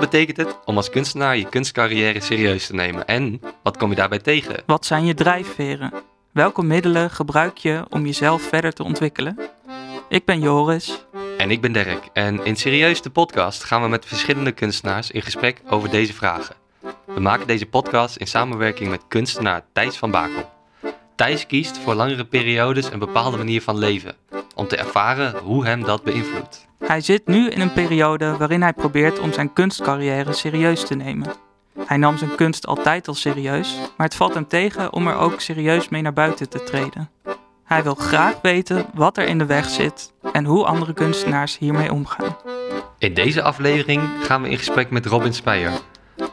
[0.00, 3.06] betekent het om als kunstenaar je kunstcarrière serieus te nemen?
[3.06, 4.62] En wat kom je daarbij tegen?
[4.66, 5.92] Wat zijn je drijfveren?
[6.32, 9.38] Welke middelen gebruik je om jezelf verder te ontwikkelen?
[10.08, 11.04] Ik ben Joris.
[11.38, 12.08] En ik ben Dirk.
[12.12, 16.54] En in Serieus de podcast gaan we met verschillende kunstenaars in gesprek over deze vragen.
[17.06, 20.59] We maken deze podcast in samenwerking met kunstenaar Thijs van Bakel.
[21.20, 24.14] Thijs kiest voor langere periodes een bepaalde manier van leven,
[24.54, 26.66] om te ervaren hoe hem dat beïnvloedt.
[26.78, 31.32] Hij zit nu in een periode waarin hij probeert om zijn kunstcarrière serieus te nemen.
[31.86, 35.40] Hij nam zijn kunst altijd al serieus, maar het valt hem tegen om er ook
[35.40, 37.10] serieus mee naar buiten te treden.
[37.64, 41.92] Hij wil graag weten wat er in de weg zit en hoe andere kunstenaars hiermee
[41.92, 42.36] omgaan.
[42.98, 45.72] In deze aflevering gaan we in gesprek met Robin Speyer.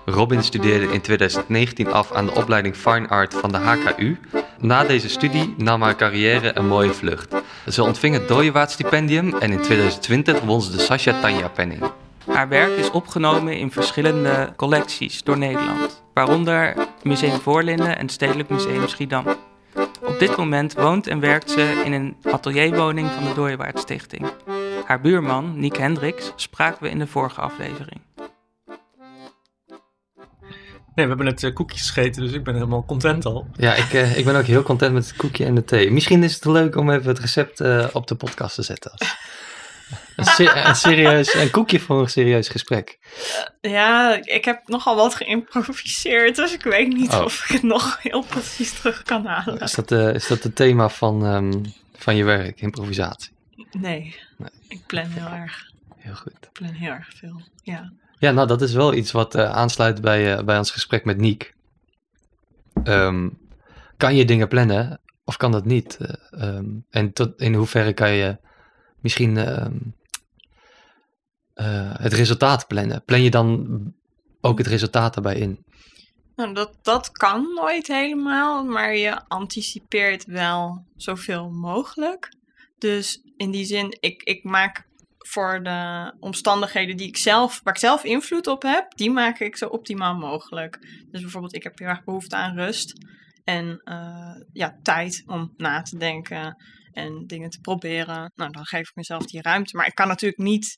[0.05, 4.17] Robin studeerde in 2019 af aan de opleiding Fine Art van de HKU.
[4.59, 7.35] Na deze studie nam haar carrière een mooie vlucht.
[7.67, 11.83] Ze ontving het Dooyewaard stipendium en in 2020 won ze de Sascha Tanja penning.
[12.25, 18.87] Haar werk is opgenomen in verschillende collecties door Nederland, waaronder Museum Voorlinden en Stedelijk Museum
[18.87, 19.25] Schiedam.
[20.01, 24.25] Op dit moment woont en werkt ze in een atelierwoning van de Dooyewaard Stichting.
[24.85, 28.06] Haar buurman, Niek Hendricks, spraken we in de vorige aflevering.
[30.97, 33.47] Nee, we hebben net uh, koekjes gegeten, dus ik ben helemaal content al.
[33.55, 35.91] Ja, ik, uh, ik ben ook heel content met het koekje en de thee.
[35.91, 38.91] Misschien is het leuk om even het recept uh, op de podcast te zetten.
[40.15, 42.99] Een, ser een, serieus, een koekje voor een serieus gesprek.
[43.61, 47.23] ja, ik heb nogal wat geïmproviseerd, dus ik weet niet oh.
[47.23, 49.59] of ik het nog heel precies terug kan halen.
[49.59, 53.31] Is dat, is dat het thema van, um, van je werk, improvisatie?
[53.71, 55.71] Nee, nee, ik plan heel erg.
[55.97, 56.33] Heel goed.
[56.41, 57.91] Ik plan heel erg veel, ja.
[58.19, 61.17] Ja, nou dat is wel iets wat uh, aansluit bij, uh, bij ons gesprek met
[61.17, 61.55] Niek.
[62.83, 63.37] Um,
[63.97, 65.97] kan je dingen plannen of kan dat niet?
[66.01, 68.37] Uh, um, en tot in hoeverre kan je
[68.99, 69.95] misschien um,
[71.97, 73.03] het resultaat plannen?
[73.05, 73.93] Plan je dan
[74.41, 75.65] ook het resultaat erbij in?
[76.35, 82.33] Nou, dat, dat kan nooit helemaal, maar je anticipeert wel zoveel mogelijk.
[82.77, 84.86] Dus in die zin, ik, ik maak
[85.27, 89.57] voor de omstandigheden die ik zelf, waar ik zelf invloed op heb, die maak ik
[89.57, 90.79] zo optimaal mogelijk.
[91.11, 92.93] Dus bijvoorbeeld, ik heb heel erg behoefte aan rust
[93.43, 98.31] en uh, ja, tijd om na te denken en dingen te proberen.
[98.35, 99.75] Nou, dan geef ik mezelf die ruimte.
[99.75, 100.75] Maar ik kan natuurlijk niet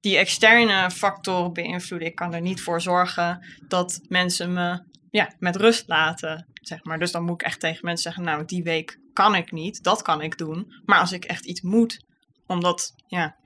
[0.00, 2.08] die externe factoren beïnvloeden.
[2.08, 6.98] Ik kan er niet voor zorgen dat mensen me ja, met rust laten, zeg maar.
[6.98, 10.02] Dus dan moet ik echt tegen mensen zeggen, nou, die week kan ik niet, dat
[10.02, 10.66] kan ik doen.
[10.84, 12.04] Maar als ik echt iets moet,
[12.46, 13.36] omdat, ja,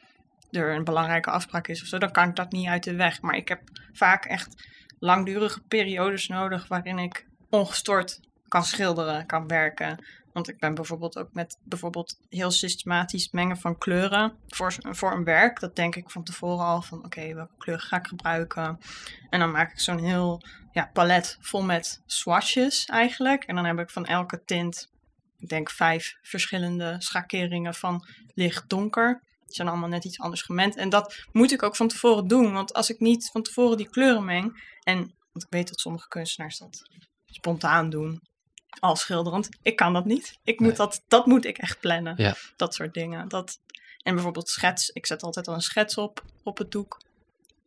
[0.53, 3.21] er een belangrijke afspraak is of zo, dan kan ik dat niet uit de weg.
[3.21, 3.61] Maar ik heb
[3.93, 4.69] vaak echt
[4.99, 10.05] langdurige periodes nodig waarin ik ongestoord kan schilderen, kan werken.
[10.33, 15.25] Want ik ben bijvoorbeeld ook met bijvoorbeeld heel systematisch mengen van kleuren voor, voor een
[15.25, 15.61] werk.
[15.61, 18.79] Dat denk ik van tevoren al van oké, welke kleur ga ik gebruiken.
[19.31, 20.43] En dan maak ik zo'n heel
[20.73, 23.45] ja, palet vol met swatches eigenlijk.
[23.45, 24.91] En dan heb ik van elke tint,
[25.39, 29.21] ik denk vijf verschillende schakeringen van licht-donker.
[29.23, 30.77] Die zijn allemaal net iets anders gemengd.
[30.77, 32.53] En dat moet ik ook van tevoren doen.
[32.53, 34.71] Want als ik niet van tevoren die kleuren meng.
[34.83, 34.97] En
[35.33, 36.83] want ik weet dat sommige kunstenaars dat
[37.27, 38.21] spontaan doen.
[38.81, 39.49] Al schilderend.
[39.63, 40.39] Ik kan dat niet.
[40.43, 40.77] Ik moet nee.
[40.77, 42.15] dat, dat moet ik echt plannen.
[42.17, 42.37] Ja.
[42.57, 43.29] Dat soort dingen.
[43.29, 43.61] Dat,
[44.03, 44.89] en bijvoorbeeld schets.
[44.89, 47.01] Ik zet altijd al een schets op, op het doek.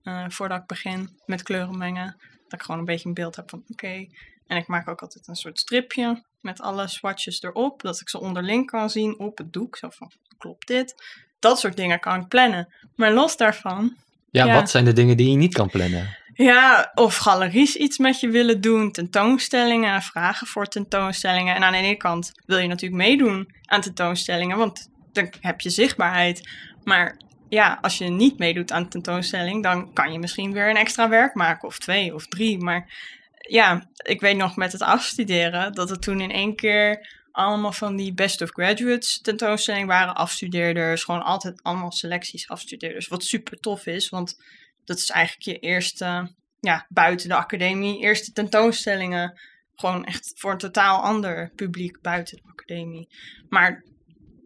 [0.03, 2.15] Uh, voordat ik begin met kleuren mengen.
[2.43, 3.71] Dat ik gewoon een beetje een beeld heb van oké.
[3.71, 4.09] Okay.
[4.47, 7.81] En ik maak ook altijd een soort stripje met alle swatches erop.
[7.81, 9.77] Dat ik ze onderling kan zien op het doek.
[9.77, 10.95] Zo van, klopt dit?
[11.45, 12.67] Dat soort dingen kan ik plannen.
[12.95, 13.95] Maar los daarvan...
[14.31, 16.17] Ja, ja, wat zijn de dingen die je niet kan plannen?
[16.33, 21.55] Ja, of galeries iets met je willen doen, tentoonstellingen, vragen voor tentoonstellingen.
[21.55, 25.69] En aan de ene kant wil je natuurlijk meedoen aan tentoonstellingen, want dan heb je
[25.69, 26.49] zichtbaarheid.
[26.83, 27.17] Maar
[27.49, 31.33] ja, als je niet meedoet aan tentoonstelling, dan kan je misschien weer een extra werk
[31.33, 32.57] maken, of twee of drie.
[32.57, 32.89] Maar
[33.37, 37.95] ja, ik weet nog met het afstuderen dat het toen in één keer allemaal van
[37.95, 40.15] die best of graduates tentoonstellingen waren.
[40.15, 43.07] Afstudeerders, gewoon altijd allemaal selecties afstudeerders.
[43.07, 44.41] Wat super tof is, want
[44.85, 49.39] dat is eigenlijk je eerste, ja, buiten de academie, eerste tentoonstellingen.
[49.75, 53.09] Gewoon echt voor een totaal ander publiek buiten de academie.
[53.49, 53.83] Maar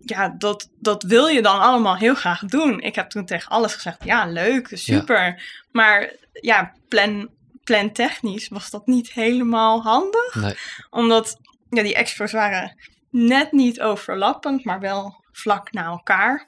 [0.06, 2.82] ja, dat, dat wil je dan allemaal heel graag doen.
[2.82, 5.26] Ik heb toen tegen alles gezegd, ja, leuk, super.
[5.26, 5.38] Ja.
[5.72, 7.30] Maar ja, plan,
[7.64, 10.36] plantechnisch was dat niet helemaal handig.
[10.36, 10.56] Nee.
[10.90, 11.38] Omdat
[11.70, 12.76] ja, die expos waren
[13.10, 16.48] net niet overlappend, maar wel vlak na elkaar.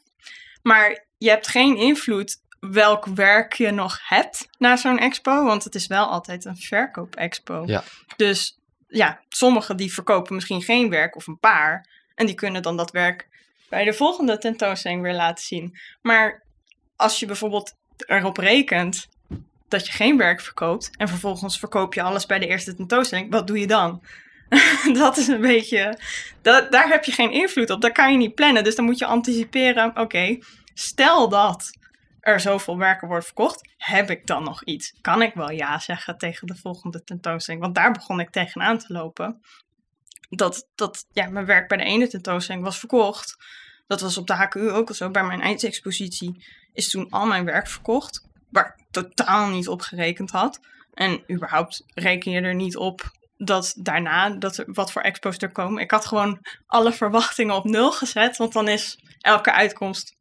[0.63, 5.75] Maar je hebt geen invloed welk werk je nog hebt na zo'n expo, want het
[5.75, 7.63] is wel altijd een verkoop-expo.
[7.65, 7.83] Ja.
[8.15, 12.77] Dus ja, sommigen die verkopen misschien geen werk of een paar, en die kunnen dan
[12.77, 13.27] dat werk
[13.69, 15.77] bij de volgende tentoonstelling weer laten zien.
[16.01, 16.43] Maar
[16.95, 19.07] als je bijvoorbeeld erop rekent
[19.67, 23.47] dat je geen werk verkoopt en vervolgens verkoop je alles bij de eerste tentoonstelling, wat
[23.47, 24.03] doe je dan?
[24.93, 25.99] dat is een beetje,
[26.41, 28.63] dat, daar heb je geen invloed op, daar kan je niet plannen.
[28.63, 30.37] Dus dan moet je anticiperen, oké,
[30.73, 31.71] stel dat
[32.19, 34.93] er zoveel werken wordt verkocht, heb ik dan nog iets?
[35.01, 37.63] Kan ik wel ja zeggen tegen de volgende tentoonstelling?
[37.63, 39.41] Want daar begon ik tegenaan te lopen.
[40.29, 43.37] Dat, dat ja, mijn werk bij de ene tentoonstelling was verkocht.
[43.87, 45.09] Dat was op de HKU ook al zo.
[45.09, 48.27] Bij mijn eindexpositie is toen al mijn werk verkocht.
[48.49, 50.59] Waar ik totaal niet op gerekend had.
[50.93, 53.11] En überhaupt reken je er niet op
[53.43, 55.81] dat daarna, dat er, wat voor expos er komen.
[55.81, 58.37] Ik had gewoon alle verwachtingen op nul gezet.
[58.37, 60.15] Want dan is elke uitkomst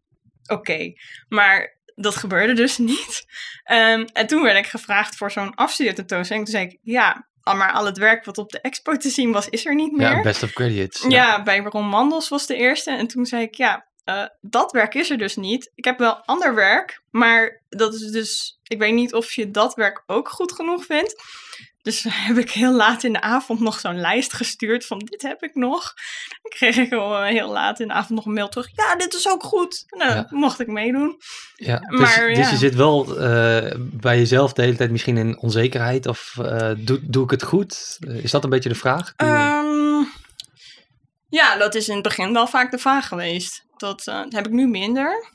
[0.47, 0.93] oké.
[1.29, 3.25] Maar dat gebeurde dus niet.
[3.65, 6.45] Ehm, en toen werd ik gevraagd voor zo'n afstudeertentoonstelling.
[6.45, 9.49] Toen zei ik, ja, maar al het werk wat op de expo te zien was,
[9.49, 10.11] is er niet meer.
[10.11, 11.05] Ja, best of credits.
[11.09, 12.91] Ja, bij Ron Mandels was de eerste.
[12.91, 15.71] En toen zei ik, ja, uh, dat werk is er dus niet.
[15.75, 18.59] Ik heb wel ander werk, maar dat is dus...
[18.63, 21.23] Ik weet niet of je dat werk ook goed genoeg vindt.
[21.83, 25.43] Dus heb ik heel laat in de avond nog zo'n lijst gestuurd van dit heb
[25.43, 25.95] ik nog.
[26.43, 28.69] Dan kreeg ik al heel laat in de avond nog een mail terug.
[28.73, 29.85] Ja, dit is ook goed.
[29.89, 30.27] Nou, ja.
[30.31, 31.17] mocht ik meedoen.
[31.55, 35.39] Ja, dus, maar, dus je zit wel uh, bij jezelf de hele tijd misschien in
[35.39, 36.07] onzekerheid.
[36.07, 37.99] Of uh, doe, doe ik het goed?
[38.01, 39.13] Is dat een beetje de vraag?
[39.17, 40.09] Um,
[41.29, 43.65] ja, dat is in het begin wel vaak de vraag geweest.
[43.77, 45.33] Dat, uh, dat heb ik nu minder.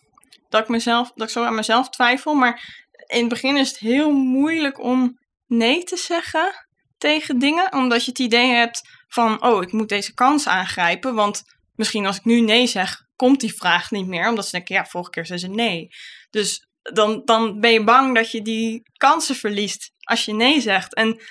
[0.50, 2.34] Dat ik, mezelf, dat ik zo aan mezelf twijfel.
[2.34, 7.74] Maar in het begin is het heel moeilijk om nee te zeggen tegen dingen.
[7.74, 11.16] Omdat je het idee hebt van, oh, ik moet deze kans aangrijpen.
[11.16, 11.44] Want
[11.76, 14.30] misschien als ik nu nee zeg, komt die vraag niet meer.
[14.30, 15.88] Omdat ze denken, ja, vorige keer zei ze nee.
[16.30, 20.94] Dus dan, dan ben je bang dat je die kansen verliest als je nee zegt.
[20.94, 21.22] En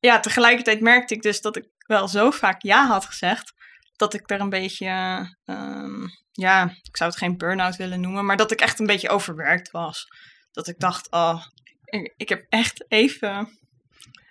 [0.00, 3.52] ja, tegelijkertijd merkte ik dus dat ik wel zo vaak ja had gezegd.
[3.96, 4.90] Dat ik er een beetje,
[5.44, 8.26] um, ja, ik zou het geen burn-out willen noemen.
[8.26, 10.06] Maar dat ik echt een beetje overwerkt was.
[10.52, 11.44] Dat ik dacht, oh,
[12.16, 13.48] ik heb echt even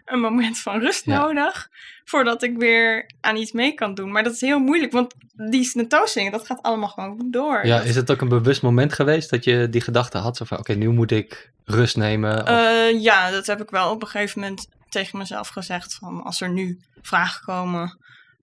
[0.06, 1.19] een moment van rust ja.
[1.19, 1.69] nodig.
[2.06, 4.11] Voordat ik weer aan iets mee kan doen.
[4.11, 7.65] Maar dat is heel moeilijk, want die tentoonstellingen, dat gaat allemaal gewoon door.
[7.65, 10.38] Ja, is het ook een bewust moment geweest dat je die gedachte had?
[10.38, 12.41] Zo van, oké, okay, nu moet ik rust nemen?
[12.41, 12.50] Of...
[12.50, 15.95] Uh, ja, dat heb ik wel op een gegeven moment tegen mezelf gezegd.
[15.95, 17.97] Van als er nu vragen komen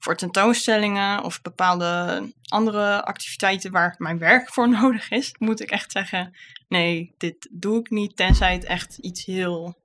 [0.07, 5.93] voor tentoonstellingen of bepaalde andere activiteiten waar mijn werk voor nodig is, moet ik echt
[5.93, 6.37] zeggen:
[6.69, 9.77] nee, dit doe ik niet, tenzij het echt iets heel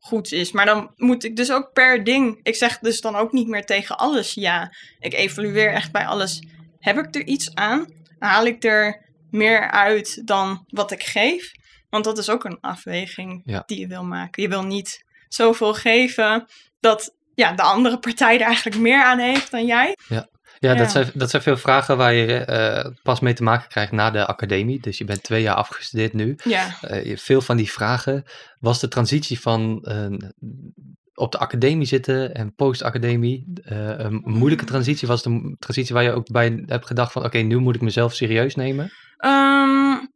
[0.00, 0.52] goeds is.
[0.52, 3.66] Maar dan moet ik dus ook per ding, ik zeg dus dan ook niet meer
[3.66, 4.72] tegen alles ja.
[4.98, 6.42] Ik evalueer echt bij alles.
[6.78, 7.86] Heb ik er iets aan?
[8.18, 11.52] Haal ik er meer uit dan wat ik geef?
[11.90, 13.62] Want dat is ook een afweging ja.
[13.66, 14.42] die je wil maken.
[14.42, 16.46] Je wil niet zoveel geven
[16.80, 19.96] dat ja, de andere partij er eigenlijk meer aan heeft dan jij.
[20.08, 20.28] Ja.
[20.58, 23.92] Ja, Dat, zijn, dat zijn veel vragen waar je uh, pas mee te maken krijgt
[23.92, 24.80] na de academie.
[24.80, 26.38] Dus je bent twee jaar afgestudeerd nu.
[26.44, 26.78] Ja.
[26.90, 28.24] Uh, veel van die vragen
[28.58, 30.28] was de transitie van uh,
[31.14, 35.08] op de academie zitten en post-academie een moeilijke transitie.
[35.08, 37.80] Was de transitie waar je ook bij hebt gedacht van oké, okay, nu moet ik
[37.80, 38.92] mezelf serieus nemen?
[39.24, 40.10] Um,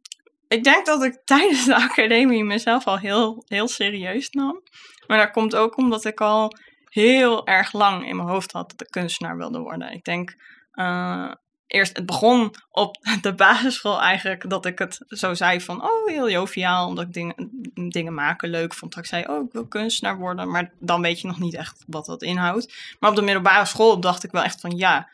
[0.48, 4.62] ik denk dat ik tijdens de academie mezelf al heel, heel serieus nam.
[5.06, 6.52] Maar dat komt ook omdat ik al
[6.94, 9.92] heel erg lang in mijn hoofd had dat ik kunstenaar wilde worden.
[9.92, 10.36] Ik denk,
[10.74, 11.32] uh,
[11.66, 16.30] eerst, het begon op de basisschool eigenlijk, dat ik het zo zei van, oh, heel
[16.30, 17.50] joviaal, omdat ik dingen,
[17.90, 18.96] dingen maken leuk vond.
[18.96, 22.06] Ik zei, oh, ik wil kunstenaar worden, maar dan weet je nog niet echt wat
[22.06, 22.74] dat inhoudt.
[23.00, 25.08] Maar op de middelbare school dacht ik wel echt van, ja,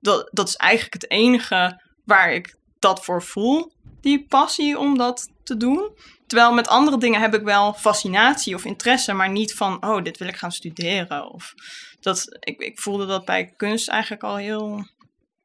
[0.00, 5.30] dat, dat is eigenlijk het enige waar ik dat voor voel, die passie om dat
[5.42, 5.90] te doen.
[6.34, 10.18] Terwijl met andere dingen heb ik wel fascinatie of interesse, maar niet van, oh, dit
[10.18, 11.32] wil ik gaan studeren.
[11.32, 11.54] Of
[12.00, 14.86] dat, ik, ik voelde dat bij kunst eigenlijk al heel,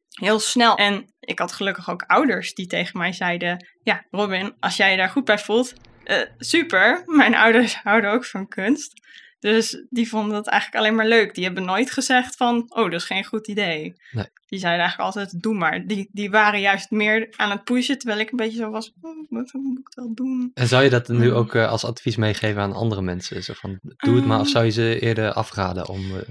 [0.09, 0.75] heel snel.
[0.75, 4.97] En ik had gelukkig ook ouders die tegen mij zeiden, ja, Robin, als jij je
[4.97, 5.73] daar goed bij voelt,
[6.05, 7.03] uh, super.
[7.05, 8.93] Mijn ouders houden ook van kunst.
[9.39, 11.35] Dus die vonden dat eigenlijk alleen maar leuk.
[11.35, 13.93] Die hebben nooit gezegd van, oh, dat is geen goed idee.
[14.11, 14.25] Nee.
[14.47, 15.85] Die zeiden eigenlijk altijd, doe maar.
[15.85, 19.25] Die, die waren juist meer aan het pushen, terwijl ik een beetje zo was, oh,
[19.29, 20.51] wat moet ik wel doen?
[20.53, 23.43] En zou je dat nu ook uh, als advies meegeven aan andere mensen?
[23.43, 26.21] Zo van, doe het maar, of zou je ze eerder afraden om uh,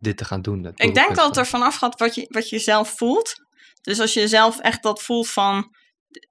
[0.00, 0.72] dit te gaan doen?
[0.74, 3.34] Ik denk dat het er vanaf gaat wat je, wat je zelf voelt.
[3.82, 5.74] Dus als je zelf echt dat voelt van,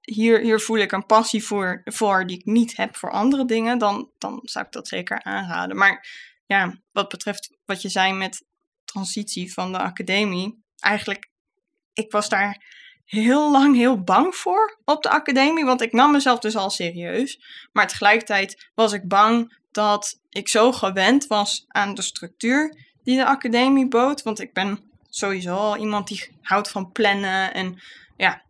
[0.00, 3.78] hier, hier voel ik een passie voor, voor die ik niet heb voor andere dingen,
[3.78, 5.76] dan, dan zou ik dat zeker aanraden.
[5.76, 6.06] Maar
[6.46, 8.44] ja, wat betreft wat je zei met
[8.84, 11.30] transitie van de academie, eigenlijk,
[11.92, 16.38] ik was daar heel lang heel bang voor op de academie, want ik nam mezelf
[16.38, 17.40] dus al serieus.
[17.72, 23.26] Maar tegelijkertijd was ik bang dat ik zo gewend was aan de structuur die de
[23.26, 27.82] academie bood, want ik ben sowieso iemand die houdt van plannen en
[28.16, 28.42] ja,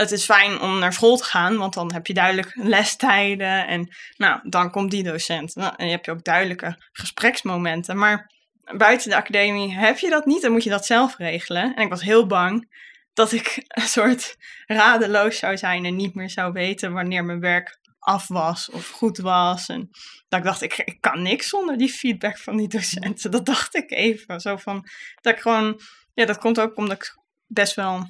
[0.00, 3.66] het is fijn om naar school te gaan, want dan heb je duidelijk lestijden.
[3.66, 5.54] En nou, dan komt die docent.
[5.54, 7.98] Nou, en je hebt je ook duidelijke gespreksmomenten.
[7.98, 8.32] Maar
[8.76, 11.74] buiten de academie heb je dat niet, dan moet je dat zelf regelen.
[11.74, 12.68] En ik was heel bang
[13.12, 17.78] dat ik een soort radeloos zou zijn en niet meer zou weten wanneer mijn werk
[17.98, 19.68] af was of goed was.
[19.68, 19.90] En
[20.28, 23.30] dat ik dacht, ik, ik kan niks zonder die feedback van die docenten.
[23.30, 24.40] Dat dacht ik even.
[24.40, 24.88] Zo van,
[25.20, 25.80] dat ik gewoon,
[26.14, 28.08] ja, dat komt ook omdat ik best wel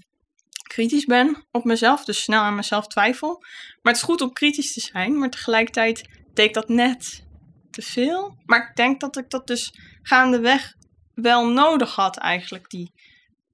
[0.72, 3.38] kritisch ben op mezelf, dus snel aan mezelf twijfel.
[3.82, 7.26] Maar het is goed om kritisch te zijn, maar tegelijkertijd deed ik dat net
[7.70, 8.36] te veel.
[8.44, 10.74] Maar ik denk dat ik dat dus gaandeweg
[11.14, 12.92] wel nodig had eigenlijk, die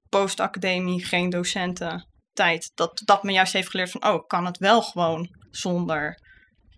[0.09, 2.71] postacademie, geen docenten tijd.
[2.75, 6.19] Dat, dat me juist heeft geleerd van, oh, ik kan het wel gewoon zonder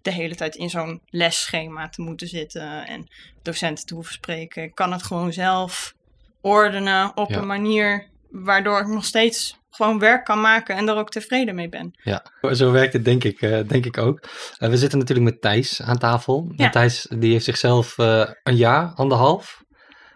[0.01, 3.07] de hele tijd in zo'n lesschema te moeten zitten en
[3.41, 4.63] docenten te hoeven spreken.
[4.63, 5.93] Ik kan het gewoon zelf
[6.41, 7.37] ordenen op Ja.
[7.37, 11.69] een manier waardoor ik nog steeds gewoon werk kan maken en er ook tevreden mee
[11.69, 11.91] ben.
[12.03, 14.19] Ja, zo werkt het denk ik, eh, denk ik ook.
[14.57, 16.51] Eh, we zitten natuurlijk met Thijs aan tafel.
[16.55, 16.65] Ja.
[16.65, 19.63] En Thijs die heeft zichzelf eh, een jaar, anderhalf,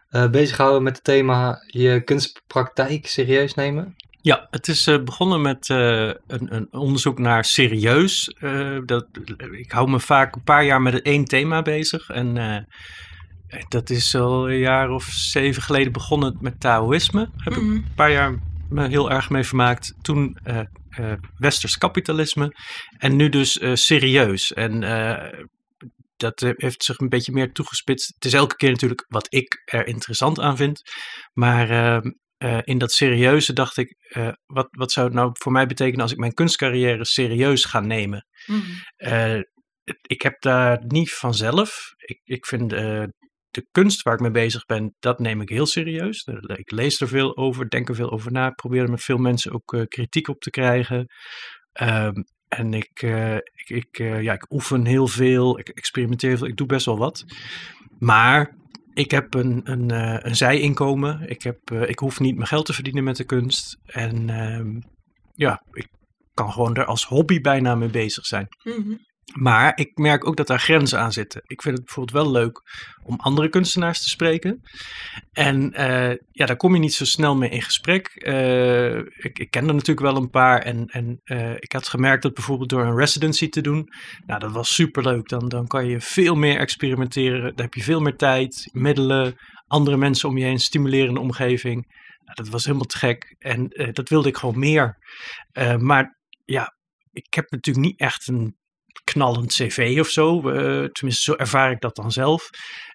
[0.09, 3.95] eh bezig gehouden met het thema je kunstpraktijk serieus nemen.
[4.23, 8.27] Ja, het is eh, begonnen met eh, een, een onderzoek naar serieus.
[8.27, 9.07] Eh, dat,
[9.51, 12.09] ik hou me vaak een paar jaar met één thema bezig.
[12.09, 12.57] En eh,
[13.67, 17.29] dat is al een jaar of zeven geleden begonnen met Taoïsme.
[17.37, 19.93] Heb ik een paar jaar me heel erg mee vermaakt.
[20.01, 20.59] Toen eh,
[21.37, 22.55] westers kapitalisme.
[22.97, 24.53] En nu dus eh, serieus.
[24.53, 24.79] En
[26.17, 28.13] dat heeft zich een beetje meer toegespitst.
[28.13, 30.81] Het is elke keer natuurlijk wat ik er interessant aan vind.
[31.33, 33.95] Maar ehm, eh, in dat serieuze dacht ik,
[34.45, 38.27] wat, wat zou het nou voor mij betekenen als ik mijn kunstcarrière serieus ga nemen?
[38.95, 39.51] Het-
[40.01, 41.93] ik heb daar niet vanzelf.
[41.97, 42.73] Ik, ik vind
[43.53, 46.27] de kunst waar ik mee bezig ben, dat neem ik heel serieus.
[46.55, 48.47] Ik lees er veel over, denk er veel over na.
[48.47, 51.05] Ik probeer er met veel mensen ook eh, kritiek op te krijgen.
[51.71, 56.47] Ehm, en ik, eh, ik, ik, eh, ja, ik oefen heel veel, ik experimenteer veel,
[56.47, 57.23] ik doe best wel wat.
[57.99, 58.55] Maar
[58.93, 59.89] ik heb een, een,
[60.27, 61.29] een zijinkomen.
[61.29, 63.77] Ik, heb, ik hoef niet mijn geld te verdienen met de kunst.
[63.85, 64.79] En ehm,
[65.33, 65.87] ja, ik
[66.33, 68.47] kan gewoon er als hobby bijna mee bezig zijn.
[69.31, 71.41] Maar ik merk ook dat daar grenzen aan zitten.
[71.45, 72.61] Ik vind het bijvoorbeeld wel leuk
[73.03, 74.61] om andere kunstenaars te spreken.
[75.31, 78.07] En eh, ja, daar kom je niet zo snel mee in gesprek.
[78.07, 80.59] Eh, ik, ik ken er natuurlijk wel een paar.
[80.59, 83.89] En, en eh, ik had gemerkt dat bijvoorbeeld door een residency te doen.
[84.25, 85.29] Nou, dat was superleuk.
[85.29, 87.41] Dan, dan kan je veel meer experimenteren.
[87.41, 89.35] Dan heb je veel meer tijd, middelen,
[89.67, 91.85] andere mensen om je heen, stimulerende omgeving.
[92.23, 93.35] Nou, dat was helemaal te gek.
[93.39, 94.97] En dat wilde ik gewoon meer.
[95.77, 96.75] Maar ja,
[97.11, 98.55] ik heb natuurlijk niet echt een
[99.03, 100.49] knallend cv of zo.
[100.49, 102.49] Eh, tenminste, zo ervaar ik dat dan zelf.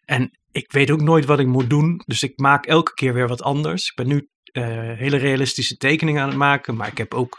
[0.04, 2.02] En ik weet ook nooit wat ik moet doen.
[2.06, 3.88] Dus ik maak elke keer weer wat anders.
[3.88, 4.64] Ik ben nu eh,
[4.96, 6.76] hele realistische tekeningen aan het maken.
[6.76, 7.38] Maar ik heb ook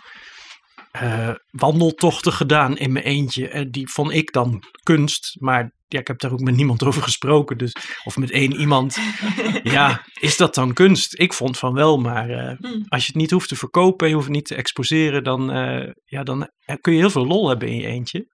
[0.99, 3.47] eh, wandeltochten gedaan in mijn eentje.
[3.47, 5.35] En die vond ik dan kunst.
[5.39, 7.57] Maar ja, ik heb daar ook met niemand over gesproken.
[7.57, 8.97] Dus, of met één iemand.
[9.63, 11.19] ja, is dat dan kunst?
[11.19, 12.85] Ik vond van wel, maar eh, Hmm.
[12.87, 15.93] als je het niet hoeft te verkopen, je hoeft het niet te exposeren, dan, eh,
[16.05, 18.27] ja, dan eh, kun je heel veel lol hebben in je eentje.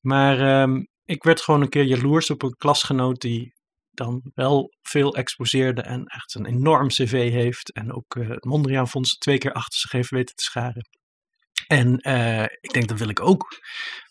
[0.00, 3.52] Maar ehm, ik werd gewoon een keer jaloers op een klasgenoot die
[3.90, 7.72] dan wel veel exposeerde en echt een enorm cv heeft.
[7.72, 10.88] En ook eh, het Mondriaan Fonds twee keer achter zich heeft weten te scharen.
[11.66, 13.48] En eh, ik denk, dat wil ik ook.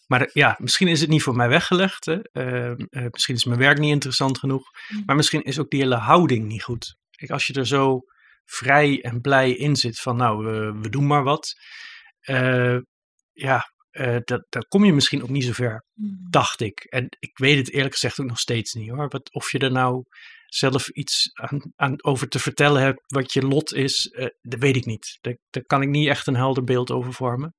[0.07, 2.05] Maar ja, misschien is het niet voor mij weggelegd.
[2.05, 2.21] Hè.
[2.31, 4.71] Ehm, eh, misschien is mijn werk niet interessant genoeg.
[5.05, 6.95] Maar misschien is ook die hele houding niet goed.
[7.11, 8.01] Kijk, als je er zo
[8.45, 11.53] vrij en blij in zit van nou, we, we doen maar wat.
[12.19, 12.77] eh,
[13.33, 15.85] ja, eh, dat, dan kom je misschien ook niet zo ver,
[16.29, 16.79] dacht ik.
[16.79, 19.09] En ik weet het eerlijk gezegd ook nog steeds niet hoor.
[19.09, 20.03] Wat, of je er nou
[20.45, 24.75] zelf iets aan, aan over te vertellen hebt, wat je lot is, eh, dat weet
[24.75, 25.17] ik niet.
[25.21, 27.55] Daar, daar kan ik niet echt een helder beeld over vormen.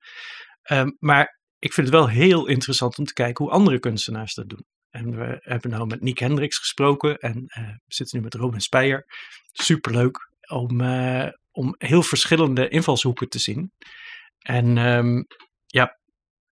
[0.61, 4.49] Ehm, maar ik vind het wel heel interessant om te kijken hoe andere kunstenaars dat
[4.49, 4.65] doen.
[4.89, 8.61] En we hebben nou met Nick Hendricks gesproken en eh, we zitten nu met Robin
[8.61, 9.05] Speyer.
[9.51, 10.81] Superleuk om,
[11.51, 13.71] om heel verschillende invalshoeken te zien.
[14.39, 15.23] En ehm,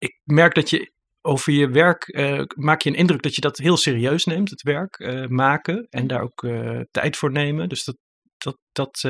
[0.04, 0.92] ik merk dat je
[1.22, 4.62] over je werk eh, maak je een indruk dat je dat heel serieus neemt, het
[4.62, 7.68] werk eh, maken en daar ook eh, tijd voor nemen.
[7.68, 7.96] Dus dat,
[8.36, 9.00] dat, dat,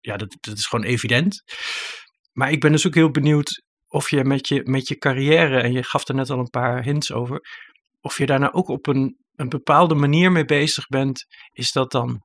[0.00, 1.42] ja, dat, dat is gewoon evident.
[2.32, 5.72] Maar ik ben dus ook heel benieuwd of je met je, met je carrière, en
[5.72, 7.40] je gaf er net al een paar hints over,
[8.00, 11.24] of je daar nou ook op een, een bepaalde manier mee bezig bent.
[11.52, 12.20] Is dat dan,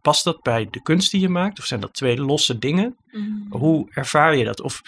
[0.00, 1.58] past dat bij de kunst die je maakt?
[1.58, 2.96] Of zijn dat twee losse dingen?
[3.48, 4.60] Hoe ervaar je dat?
[4.60, 4.80] Of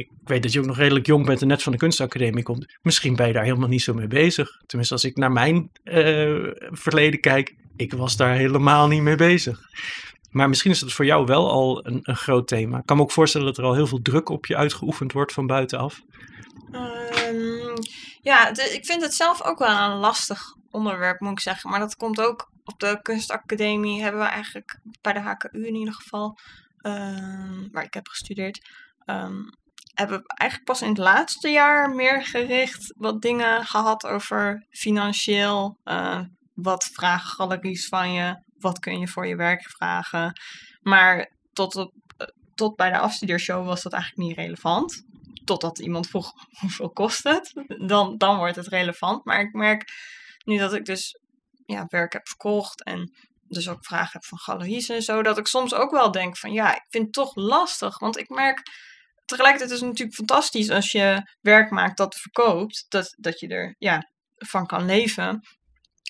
[0.00, 2.78] ik weet dat je ook nog redelijk jong bent en net van de kunstacademie komt.
[2.82, 4.62] Misschien ben je daar helemaal niet zo mee bezig.
[4.66, 9.60] Tenminste, als ik naar mijn eh, verleden kijk, ik was daar helemaal niet mee bezig.
[10.30, 12.78] Maar misschien is het voor jou wel al een, een groot thema.
[12.78, 15.32] Ik kan me ook voorstellen dat er al heel veel druk op je uitgeoefend wordt
[15.32, 16.00] van buitenaf.
[16.70, 17.76] Ehm,
[18.20, 21.70] ja, ik vind het zelf ook wel een lastig onderwerp, moet ik zeggen.
[21.70, 25.94] Maar dat komt ook op de kunstacademie, hebben we eigenlijk bij de HKU in ieder
[25.94, 26.38] geval,
[26.78, 28.68] ehm, waar ik heb gestudeerd,
[29.04, 29.42] ehm,
[30.00, 35.78] hebben eigenlijk pas in het laatste jaar meer gericht wat dingen gehad over financieel.
[35.84, 36.20] eh,
[36.54, 38.36] wat vragen galeries van je?
[38.58, 40.40] Wat kun je voor je werk vragen?
[40.82, 41.86] Maar tot, eh,
[42.54, 45.04] tot bij de afstudeershow was dat eigenlijk niet relevant
[45.44, 47.52] totdat iemand vroeg hoeveel kost het,
[47.86, 49.24] dan, dan wordt het relevant.
[49.24, 49.92] Maar ik merk
[50.44, 51.18] nu dat ik dus
[51.66, 53.14] ja, werk heb verkocht en
[53.48, 56.52] dus ook vragen heb van galeries en zo, dat ik soms ook wel denk van
[56.52, 57.98] ja, ik vind het toch lastig.
[57.98, 58.62] Want ik merk
[59.30, 63.74] tegelijkertijd is het natuurlijk fantastisch als je werk maakt dat verkoopt, dat, dat je er
[63.78, 65.40] ja, van kan leven.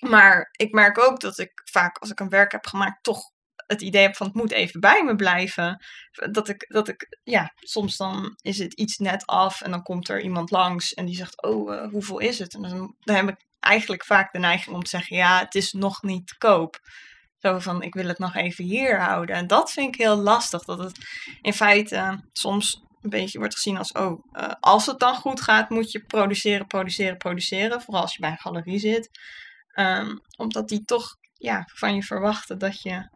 [0.08, 3.30] Maar ik merk ook dat ik vaak als ik een werk heb gemaakt toch
[3.70, 5.84] het idee heb van het moet even bij me blijven.
[6.30, 10.08] Dat ik, dat ik, ja, soms dan is het iets net af en dan komt
[10.08, 12.54] er iemand langs en die zegt, oh, eh, hoeveel is het?
[12.54, 15.72] En dan, dan heb ik eigenlijk vaak de neiging om te zeggen, ja, het is
[15.72, 16.80] nog niet te koop.
[17.38, 19.36] Zo van, ik wil het nog even hier houden.
[19.36, 20.98] En dat vind ik heel lastig, dat het
[21.40, 25.71] in feite soms een beetje wordt gezien als, oh, eh, als het dan goed gaat,
[25.71, 27.83] moet je produceren, produceren, produceren.
[27.83, 29.11] Vooral als je bij een galerie zit.
[29.71, 33.09] Ehm, omdat die toch ja, van je verwachten dat je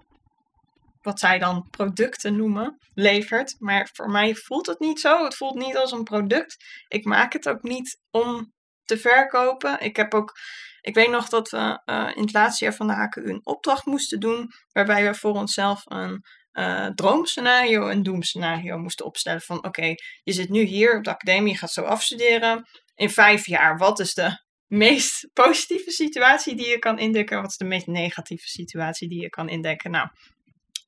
[1.02, 3.54] wat zij dan producten noemen, levert.
[3.58, 5.24] Maar voor mij voelt het niet zo.
[5.24, 6.56] Het voelt niet als een product.
[6.88, 8.52] Ik maak het ook niet om
[8.84, 9.80] te verkopen.
[9.80, 10.38] Ik heb ook,
[10.80, 13.86] ik weet nog dat we eh, in het laatste jaar van de HKU een opdracht
[13.86, 19.40] moesten doen, waarbij we voor onszelf een eh, droomscenario en doemscenario moesten opstellen.
[19.40, 22.68] Van oké, je zit nu hier op de academie, je gaat zo afstuderen.
[22.94, 24.42] In vijf jaar, wat is de
[24.84, 27.40] meest positieve situatie die je kan indekken?
[27.40, 29.90] Wat is de meest negatieve situatie die je kan indekken?
[29.90, 30.08] Nou,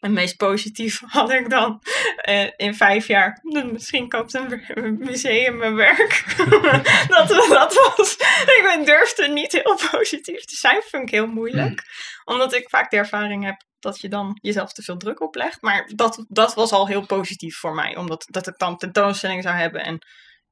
[0.01, 1.83] het meest positief had ik dan
[2.17, 3.39] eh, in vijf jaar.
[3.43, 6.25] "Nou, Misschien koopt een museum mijn werk.
[7.09, 8.13] dat, dat was.
[8.57, 10.83] Ik ben- durfde niet heel positief te zijn.
[10.83, 11.83] Vind ik heel moeilijk.
[12.25, 15.63] Omdat ik vaak de ervaring heb dat je dan jezelf te veel druk oplegt.
[15.63, 17.97] Maar dat, dat was al heel positief voor mij.
[17.97, 19.85] Omdat dat ik dan tentoonstelling zou hebben.
[19.85, 19.99] En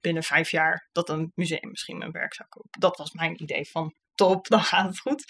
[0.01, 2.81] binnen vijf jaar dat een museum misschien mijn werk zou kopen.
[2.81, 5.25] Dat was mijn idee van top, dan gaat het goed.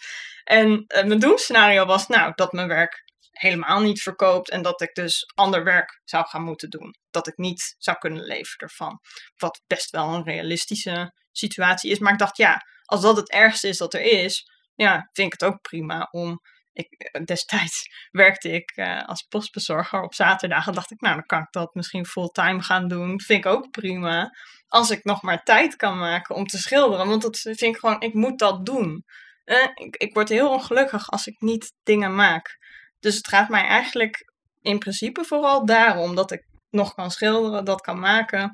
[0.44, 4.94] En eh, mijn doemscenario was nou dat mijn werk helemaal niet verkoopt en dat ik
[4.94, 6.94] dus ander werk zou gaan moeten doen.
[7.10, 9.00] Dat ik niet zou kunnen leven ervan.
[9.36, 11.98] Wat best wel een realistische situatie is.
[11.98, 15.40] Maar ik dacht, ja, als dat het ergste is dat er is, ja, vind ik
[15.40, 16.40] het ook prima om.
[16.74, 20.72] Eh, destijds werkte ik eh, als postbezorger op zaterdagen.
[20.72, 23.20] Dacht ik, nou, dan kan ik dat misschien fulltime gaan doen.
[23.20, 24.36] Vind ik ook prima.
[24.68, 27.08] Als ik nog maar tijd kan maken om te schilderen.
[27.08, 29.04] Want dat vind ik gewoon, ik moet dat doen.
[29.44, 32.58] Eh, ik, ik word heel ongelukkig als ik niet dingen maak.
[33.00, 34.32] Dus het gaat mij eigenlijk
[34.62, 38.50] in principe vooral daarom dat ik nog kan schilderen, dat kan maken.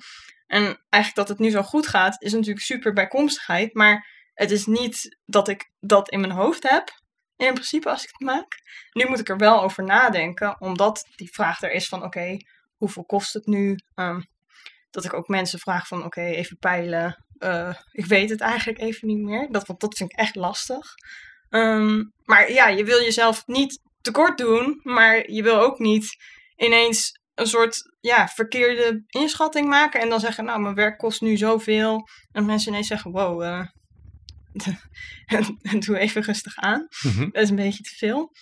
[0.47, 3.75] En eigenlijk dat het nu zo goed gaat, is natuurlijk super bijkomstigheid.
[3.75, 7.00] Maar het is niet dat ik dat in mijn hoofd heb,
[7.47, 8.63] in principe, als ik het maak.
[8.93, 12.37] Nu moet ik er wel over nadenken, omdat die vraag er is van, oké,
[12.77, 13.79] hoeveel kost het nu?
[13.95, 14.21] Ehm,
[14.91, 17.25] dat ik ook mensen vraag van, oké, even peilen.
[17.39, 19.49] Eh, ik weet het eigenlijk even niet meer.
[19.51, 20.95] Dat, dat vind ik echt lastig.
[21.51, 26.17] Ehm, maar ja, je wil jezelf niet tekort doen, maar je wil ook niet
[26.57, 31.37] ineens een soort ja, verkeerde inschatting maken en dan zeggen, nou, mijn werk kost nu
[31.37, 32.09] zoveel.
[32.33, 33.67] En mensen ineens zeggen, wow, eh,
[35.71, 36.89] en doe even rustig aan.
[37.03, 37.31] Mhm.
[37.31, 38.33] Dat is een beetje te veel.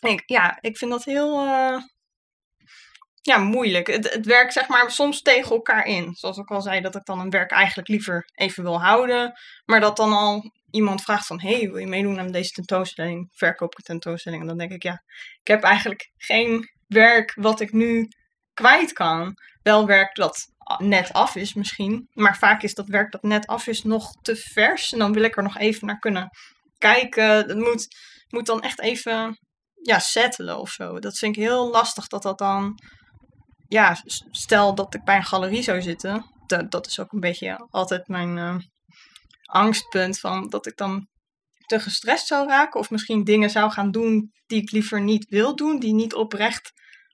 [0.00, 1.82] Ik, ja, ik vind dat heel eh,
[3.22, 3.86] ja, moeilijk.
[3.86, 6.14] Het, het werkt zeg maar soms tegen elkaar in.
[6.14, 9.32] Zoals ik al zei, dat ik dan een werk eigenlijk liever even wil houden.
[9.64, 11.40] Maar dat dan al iemand vraagt van...
[11.40, 13.28] hey, wil je meedoen aan deze tentoonstelling?
[13.32, 14.40] Verkoop ik tentoonstelling?
[14.40, 15.02] En dan denk ik, ja,
[15.40, 18.08] ik heb eigenlijk geen werk wat ik nu
[18.54, 19.34] kwijt kan.
[19.62, 22.08] Wel werk dat net af is misschien.
[22.12, 24.92] Maar vaak is dat werk dat net af is nog te vers.
[24.92, 26.30] En dan wil ik er nog even naar kunnen
[26.78, 27.24] kijken.
[27.24, 27.86] Het moet,
[28.28, 29.38] moet dan echt even
[29.82, 30.98] ja, settelen of zo.
[30.98, 32.74] Dat vind ik heel lastig dat dat dan...
[33.68, 33.96] Ja,
[34.30, 36.24] stel dat ik bij een galerie zou zitten.
[36.46, 38.56] Dat, dat is ook een beetje altijd mijn eh,
[39.42, 40.18] angstpunt.
[40.18, 41.08] Van dat ik dan
[41.66, 42.80] te gestrest zou raken.
[42.80, 45.78] Of misschien dingen zou gaan doen die ik liever niet wil doen.
[45.78, 46.72] Die niet oprecht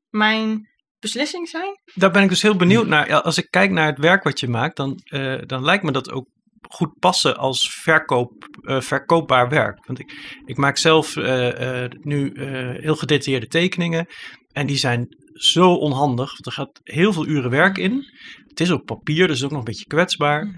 [0.09, 0.69] mijn
[1.05, 1.79] beslissing zijn.
[1.95, 3.23] Daar ben ik dus heel benieuwd naar.
[3.23, 6.11] Als ik kijk naar het werk wat je maakt, dan, eh, dan lijkt me dat
[6.11, 6.27] ook
[6.69, 9.87] goed passen als verkoop, eh, verkoopbaar werk.
[9.87, 12.33] Want ik, ik maak zelf eh, nu
[12.81, 14.07] heel gedetailleerde tekeningen.
[14.53, 16.31] En die zijn zo onhandig.
[16.31, 18.05] Want er gaat heel veel uren werk in.
[18.49, 20.55] Het is ook papier, dus ook nog een beetje kwetsbaar.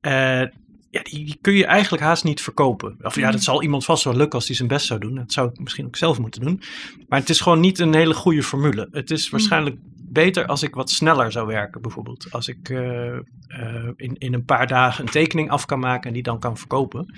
[0.00, 0.42] Eh,
[0.90, 2.96] ja, die, die kun je eigenlijk haast niet verkopen.
[3.02, 5.14] Of ja, dat zal iemand vast wel lukken als hij zijn best zou doen.
[5.14, 6.62] Dat zou ik misschien ook zelf moeten doen.
[7.08, 8.88] Maar het is gewoon niet een hele goede formule.
[8.92, 9.76] Het is waarschijnlijk
[10.12, 12.26] beter als ik wat sneller zou werken, bijvoorbeeld.
[12.30, 16.12] Als ik eh, eh, in, in een paar dagen een tekening af kan maken en
[16.12, 17.14] die dan kan verkopen.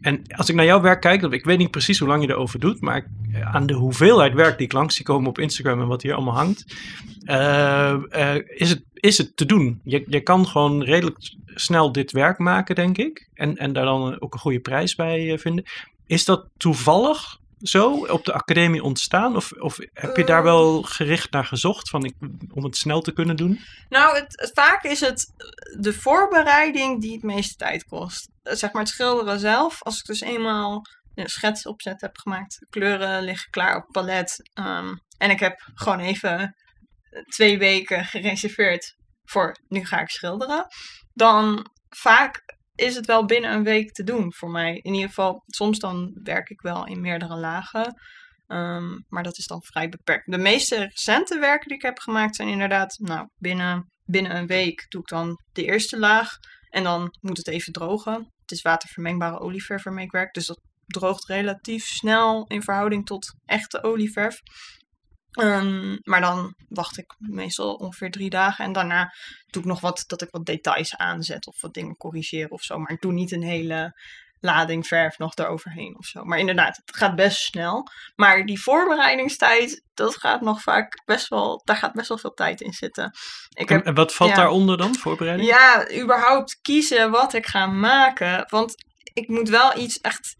[0.00, 2.60] En als ik naar jouw werk kijk, ik weet niet precies hoe lang je erover
[2.60, 5.86] doet, maar eh, aan de hoeveelheid werk die ik langs zie komen op Instagram en
[5.86, 6.64] wat hier allemaal hangt,
[8.46, 9.80] is, het, is het te doen.
[9.84, 13.28] Je, je kan gewoon redelijk snel dit werk maken, denk ik.
[13.34, 15.64] En, en daar dan ook een goede prijs bij vinden.
[16.06, 19.36] Is dat toevallig zo op de academie ontstaan?
[19.36, 20.44] Of, of heb je daar Eh.
[20.44, 22.14] wel gericht naar gezocht van ik,
[22.54, 23.60] om het snel te kunnen doen?
[23.88, 25.32] Nou, het, vaak is het
[25.80, 28.28] de voorbereiding die het meeste tijd kost.
[28.42, 29.82] Eh, Zeg maar het schilderen zelf.
[29.82, 30.82] Als ik dus eenmaal
[31.14, 34.50] een schets opzet heb gemaakt, de kleuren liggen klaar op palet.
[34.54, 36.56] ehm, en ik heb gewoon even
[37.10, 40.66] eh, twee weken gereserveerd voor nu ga ik schilderen.
[41.14, 42.42] Dan vaak
[42.74, 44.78] is het wel binnen een week te doen voor mij.
[44.82, 47.94] In ieder geval, soms dan werk ik wel in meerdere lagen.
[48.46, 50.30] Ehm, maar dat is dan vrij beperkt.
[50.30, 54.86] De meeste recente werken die ik heb gemaakt zijn inderdaad, nou, binnen, binnen een week
[54.88, 56.36] doe ik dan de eerste laag.
[56.68, 58.14] En dan moet het even drogen.
[58.14, 60.34] Het is watervermengbare olieverf waarmee ik werk.
[60.34, 64.40] Dus dat droogt relatief snel in verhouding tot echte olieverf.
[65.32, 68.64] Ehm, maar dan wacht ik meestal ongeveer drie dagen.
[68.64, 69.14] En daarna
[69.50, 72.78] doe ik nog wat, dat ik wat details aanzet of wat dingen corrigeer of zo.
[72.78, 74.00] Maar ik doe niet een hele
[74.40, 76.24] lading verf nog eroverheen of zo.
[76.24, 77.88] Maar inderdaad, het gaat best snel.
[78.16, 82.60] Maar die voorbereidingstijd, dat gaat nog vaak best wel, daar gaat best wel veel tijd
[82.60, 83.12] in zitten.
[83.54, 84.36] Ik En, heb, en wat valt ja.
[84.36, 85.48] daaronder dan, voorbereiding?
[85.48, 88.46] ja, überhaupt kiezen wat ik ga maken.
[88.48, 88.74] Want
[89.12, 90.36] ik moet wel iets echt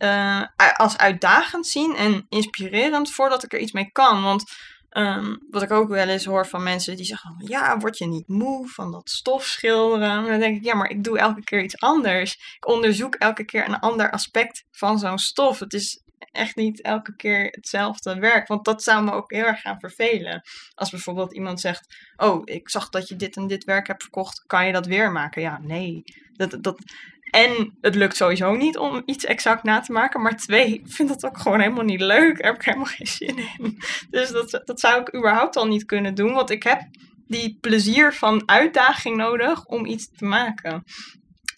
[0.00, 0.42] eh,
[0.76, 4.22] als uitdagend zien en inspirerend voordat ik er iets mee kan.
[4.22, 4.44] Want
[4.88, 8.28] ehm, wat ik ook wel eens hoor van mensen die zeggen: Ja, word je niet
[8.28, 10.10] moe van dat stofschilderen?
[10.10, 12.32] En dan denk ik: Ja, maar ik doe elke keer iets anders.
[12.56, 15.58] Ik onderzoek elke keer een ander aspect van zo'n stof.
[15.58, 18.48] Het is echt niet elke keer hetzelfde werk.
[18.48, 20.42] Want dat zou me ook heel erg gaan vervelen.
[20.74, 24.44] Als bijvoorbeeld iemand zegt: Oh, ik zag dat je dit en dit werk hebt verkocht.
[24.46, 25.42] Kan je dat weer maken?
[25.42, 26.02] Ja, nee.
[26.32, 26.82] Dat, dat,
[27.30, 30.22] en het lukt sowieso niet om iets exact na te maken.
[30.22, 32.36] Maar twee, ik vind dat ook gewoon helemaal niet leuk.
[32.38, 33.78] Daar heb ik helemaal geen zin in.
[34.10, 36.32] Dus dat, dat zou ik überhaupt al niet kunnen doen.
[36.32, 36.80] Want ik heb
[37.26, 40.84] die plezier van uitdaging nodig om iets te maken.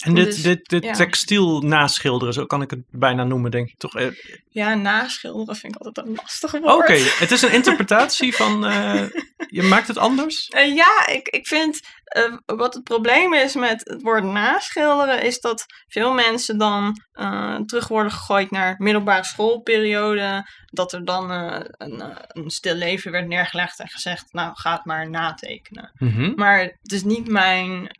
[0.04, 0.92] En dit, Dus, dit, dit ja.
[0.92, 3.94] textiel naschilderen, zo kan ik het bijna noemen, denk ik toch?
[3.96, 4.06] Eh,
[4.50, 7.18] Ja, naschilderen vind ik altijd een lastig Oké, woord.
[7.18, 8.66] het is een interpretatie van.
[8.66, 9.02] eh,
[9.58, 10.48] je maakt het anders?
[10.48, 11.80] Eh, ja, ik, ik vind
[12.12, 17.56] eh, wat het probleem is met het woord naschilderen, is dat veel mensen dan eh,
[17.56, 20.46] terug worden gegooid naar middelbare schoolperiode.
[20.66, 24.84] Dat er dan eh, een, een stil leven werd neergelegd en gezegd, nou ga het
[24.84, 25.92] maar natekenen.
[25.98, 26.32] Mhm.
[26.34, 27.90] Maar het is niet mijn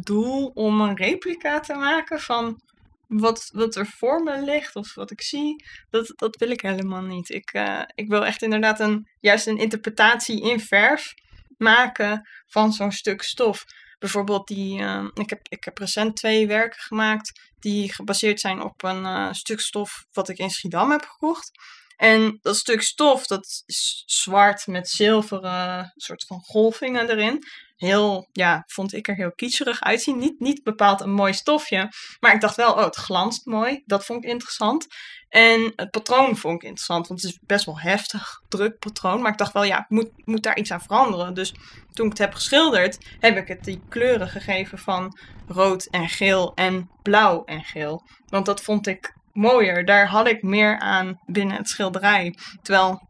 [0.00, 2.60] doel om een replica te maken van
[3.06, 5.64] wat, wat er voor me ligt of wat ik zie.
[5.90, 7.30] Dat, dat wil ik helemaal niet.
[7.30, 7.60] Ik,
[7.94, 11.14] ik wil echt inderdaad een, juist een interpretatie in verf
[11.56, 13.64] maken van zo'n stuk stof.
[13.98, 18.82] Bijvoorbeeld die, eh, ik, heb, ik heb recent twee werken gemaakt die gebaseerd zijn op
[18.82, 21.50] een eh, stuk stof wat ik in Schiedam heb gekocht.
[21.96, 27.42] En dat stuk stof, dat is zwart met zilveren soort van golvingen erin.
[27.76, 30.18] Heel, ja, vond ik er heel kitscherig uitzien.
[30.18, 31.92] Niet, niet bepaald een mooi stofje.
[32.20, 33.82] Maar ik dacht wel, oh, het glanst mooi.
[33.84, 34.86] Dat vond ik interessant.
[35.28, 39.22] En het patroon vond ik interessant, want het is best wel heftig, druk patroon.
[39.22, 41.34] Maar ik dacht wel, ja, ik moet, moet daar iets aan veranderen.
[41.34, 41.54] Dus
[41.92, 46.54] toen ik het heb geschilderd, heb ik het die kleuren gegeven van rood en geel
[46.54, 48.02] en blauw en geel.
[48.26, 49.84] Want dat vond ik mooier.
[49.84, 52.36] Daar had ik meer aan binnen het schilderij.
[52.62, 53.08] Terwijl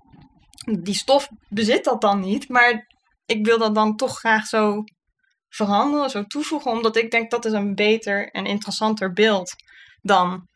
[0.81, 2.87] die stof bezit dat dan niet, maar
[3.27, 4.85] ik wil dat dan toch graag zo
[5.49, 9.55] veranderen, zo toevoegen, omdat ik denk dat is een beter en interessanter beeld
[10.03, 10.49] dan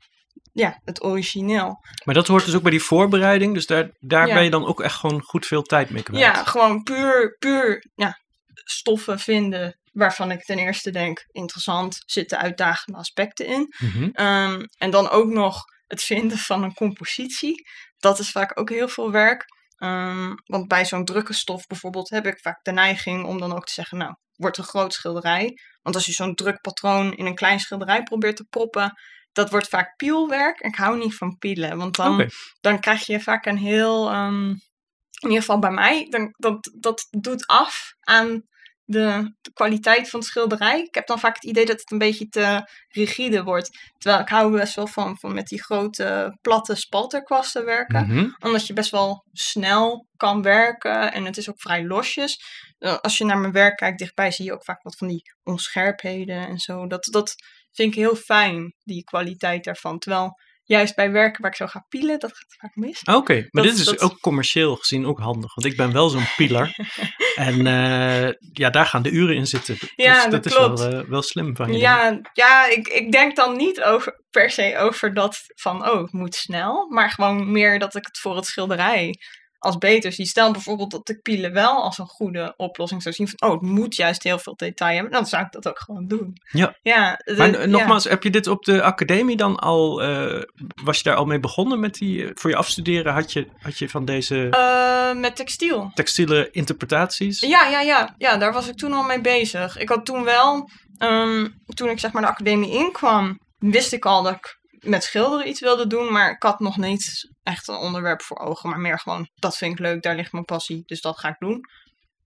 [0.52, 1.85] ja, het origineel.
[2.04, 3.54] Maar dat hoort dus ook bij die voorbereiding.
[3.54, 4.35] Dus daar, daar Ja.
[4.35, 6.24] ben je dan ook echt gewoon goed veel tijd mee kwijt.
[6.24, 8.18] Ja, gewoon puur, puur ja,
[8.64, 13.74] stoffen vinden waarvan ik ten eerste denk interessant, zitten uitdagende aspecten in.
[13.78, 14.09] Mhm.
[14.12, 17.66] Ehm, en dan ook nog het vinden van een compositie.
[17.98, 19.44] Dat is vaak ook heel veel werk.
[19.81, 23.66] Ehm, want bij zo'n drukke stof bijvoorbeeld heb ik vaak de neiging om dan ook
[23.66, 25.59] te zeggen, nou, wordt een groot schilderij.
[25.83, 28.93] Want als je zo'n druk patroon in een klein schilderij probeert te proppen,
[29.33, 30.61] dat wordt vaak pielwerk.
[30.61, 35.29] Ik hou niet van pielen, want dan, dan krijg je vaak een heel, ehm, in
[35.29, 38.43] ieder geval bij mij, dan, dat, dat doet af aan
[38.90, 40.81] de, de kwaliteit van het schilderij.
[40.81, 43.92] Ik heb dan vaak het idee dat het een beetje te rigide wordt.
[43.98, 48.07] Terwijl ik hou best wel van, van met die grote platte spalterkwasten werken.
[48.07, 48.29] Mhm.
[48.38, 52.42] Omdat je best wel snel kan werken en het is ook vrij losjes.
[52.79, 55.22] Eh, Als je naar mijn werk kijkt dichtbij zie je ook vaak wat van die
[55.42, 56.87] onscherpheden en zo.
[56.87, 57.35] Dat, dat
[57.72, 59.98] vind ik heel fijn, die kwaliteit daarvan.
[59.98, 60.38] Terwijl
[60.70, 63.02] juist bij werken waar ik zo ga pielen, dat gaat vaak mis.
[63.04, 65.54] Oké, maar Dat- dit is dat- ook commercieel gezien ook handig.
[65.54, 66.74] Want ik ben wel zo'n pieler.
[67.35, 69.74] en eh, ja, daar gaan de uren in zitten.
[69.78, 70.78] Dus Ja, dat, dat is klopt.
[70.78, 71.78] wel, eh, wel slim van je.
[71.78, 76.12] Ja, ja ik, ik denk dan niet over, per se over dat van, oh, het
[76.12, 76.87] moet snel.
[76.90, 79.14] Maar gewoon meer dat ik het voor het schilderij
[79.61, 80.27] als beter zie.
[80.27, 83.29] Stel bijvoorbeeld dat ik pielen wel als een goede oplossing zou zien.
[83.29, 85.12] Van, oh, het moet juist heel veel detail hebben.
[85.12, 86.37] Dan zou ik dat ook gewoon doen.
[86.51, 86.77] Ja.
[86.83, 87.66] ja de- Maar ja.
[87.66, 90.42] nogmaals, heb je dit op de academie dan al, eh,
[90.85, 93.79] was je daar al mee begonnen met die, eh, voor je afstuderen had je, had
[93.79, 95.90] je van deze Eh, met textiel.
[95.94, 97.40] textiele interpretaties?
[97.40, 99.79] Ja, ja, ja, ja, daar was ik toen al mee bezig.
[99.79, 104.23] Ik had toen wel, ehm, toen ik zeg maar de academie inkwam, wist ik al
[104.23, 108.23] dat ik met schilderen iets wilde doen, maar ik had nog niet echt een onderwerp
[108.23, 111.19] voor ogen, maar meer gewoon, dat vind ik leuk, daar ligt mijn passie, dus dat
[111.19, 111.61] ga ik doen.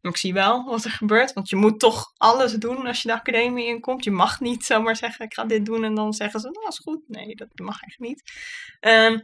[0.00, 3.08] Maar ik zie wel wat er gebeurt, want je moet toch alles doen als je
[3.08, 4.04] de academie inkomt.
[4.04, 6.78] Je mag niet zomaar zeggen, ik ga dit doen en dan zeggen ze, nou is
[6.78, 7.00] goed.
[7.06, 8.32] Nee, dat mag eigenlijk niet.
[8.80, 9.18] Ehm,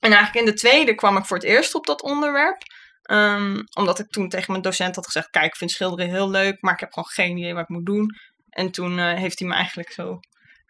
[0.00, 2.62] en eigenlijk in de tweede kwam ik voor het eerst op dat onderwerp.
[3.02, 6.62] Ehm, omdat ik toen tegen mijn docent had gezegd: Kijk, ik vind schilderen heel leuk,
[6.62, 8.16] maar ik heb gewoon geen idee wat ik moet doen.
[8.48, 10.20] En toen eh, heeft hij me eigenlijk zo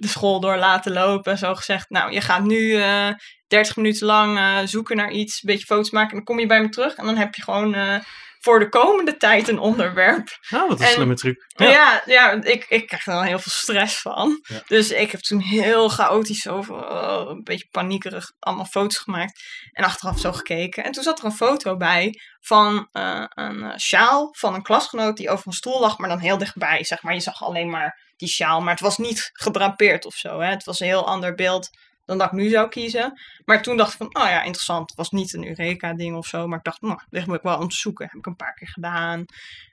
[0.01, 1.33] de school door laten lopen.
[1.33, 3.09] En zo gezegd: Nou, je gaat nu eh
[3.51, 6.11] 30 minuten lang eh, zoeken naar iets, een beetje foto's maken.
[6.11, 6.95] En dan kom je bij me terug.
[6.95, 7.97] En dan heb je gewoon eh,
[8.41, 10.39] voor de komende tijd een onderwerp.
[10.49, 11.45] Nou, wat een En- slimme truc.
[11.57, 14.41] Ja, ja, ik, ik krijg er wel heel veel stress van.
[14.43, 14.63] Ja.
[14.67, 19.43] Dus ik heb toen heel chaotisch over, oh, een beetje paniekerig, allemaal foto's gemaakt.
[19.73, 20.85] En achteraf zo gekeken.
[20.85, 22.89] En toen zat er een foto bij van
[23.35, 26.85] een sjaal van een klasgenoot die over een stoel lag, maar dan heel dichtbij.
[26.85, 30.41] Zeg maar, je zag alleen maar die sjaal, maar het was niet gedrapeerd of zo.
[30.41, 30.51] Hè?
[30.51, 31.71] Het was een heel ander beeld
[32.05, 33.21] dan dat ik nu zou kiezen.
[33.45, 34.89] Maar toen dacht ik van, oh ja, interessant.
[34.89, 36.47] Het was niet een Eureka-ding of zo.
[36.47, 38.07] Maar ik dacht, nou, dit moet ik wel om te zoeken.
[38.07, 39.25] Heb ik een paar keer gedaan.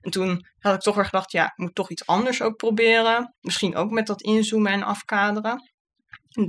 [0.02, 3.36] En toen had ik toch weer gedacht, ja, ik moet toch iets anders ook proberen.
[3.42, 5.72] Misschien ook met dat inzoomen en afkaderen.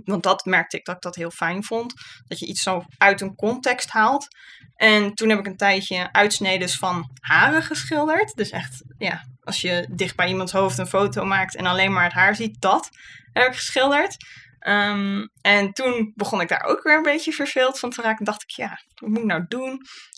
[0.05, 1.95] Want dat merkte ik dat ik dat heel fijn vond.
[2.27, 4.27] Dat je iets zo uit een context haalt.
[4.75, 8.35] En toen heb ik een tijdje uitsneden van haren geschilderd.
[8.35, 12.05] Dus echt, ja, als je dicht bij iemands hoofd een foto maakt en alleen maar
[12.05, 12.91] het haar ziet, dat
[13.33, 14.17] heb ik geschilderd.
[14.59, 18.25] Ehm, en toen begon ik daar ook weer een beetje verveeld van te raken.
[18.25, 19.71] Dacht ik, ja, wat moet ik nou doen?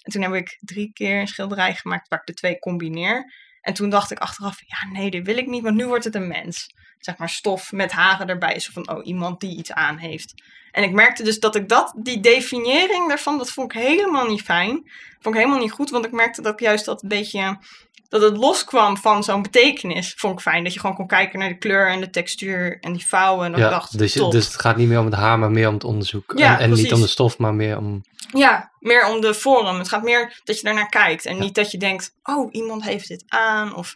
[0.03, 3.33] En toen heb ik drie keer een schilderij gemaakt waar ik de twee combineer.
[3.61, 6.15] En toen dacht ik achteraf, ja, nee, dit wil ik niet, want nu wordt het
[6.15, 6.67] een mens.
[6.99, 8.61] Zeg maar stof met haren erbij.
[8.61, 10.43] Zo van, oh, iemand die iets aan heeft.
[10.71, 14.43] En ik merkte dus dat ik dat, die definiëring daarvan, dat vond ik helemaal niet
[14.43, 14.91] fijn.
[15.21, 17.59] Vond ik helemaal niet goed, want ik merkte dat ik juist dat een beetje,
[18.11, 20.15] dat het loskwam van zo'n betekenis.
[20.17, 22.93] Vond ik fijn, dat je gewoon kon kijken naar de kleur en de textuur en
[22.93, 23.47] die vouwen.
[23.47, 24.33] En dat Ja, dacht, dus, top.
[24.33, 26.33] dus het gaat niet meer om het haar, maar meer om het onderzoek.
[26.37, 28.03] Ja, en en niet om de stof, maar meer om...
[28.33, 29.79] Ja, meer om de vorm.
[29.79, 31.27] Het gaat meer dat je daarnaar kijkt.
[31.27, 33.75] En niet dat je denkt, oh, iemand heeft dit aan.
[33.75, 33.95] Of,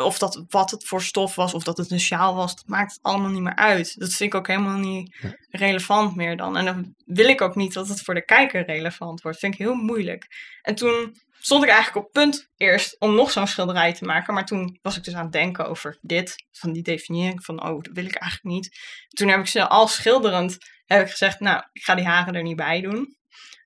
[0.00, 1.54] of dat wat het voor stof was.
[1.54, 2.56] Of dat het een sjaal was.
[2.56, 3.98] Dat maakt het allemaal niet meer uit.
[3.98, 5.16] Dat vind ik ook helemaal niet
[5.50, 6.56] relevant meer dan.
[6.56, 9.40] En dan wil ik ook niet dat het voor de kijker relevant wordt.
[9.40, 10.26] Dat vind ik heel moeilijk.
[10.62, 14.34] En toen stond ik eigenlijk op punt eerst om nog zo'n schilderij te maken.
[14.34, 16.34] Maar toen was ik dus aan het denken over dit.
[16.52, 18.78] Van die definiëring van, oh, dat wil ik eigenlijk niet.
[19.08, 20.58] Toen heb ik ze al schilderend
[20.96, 23.16] heb ik gezegd, nou, ik ga die haren er niet bij doen.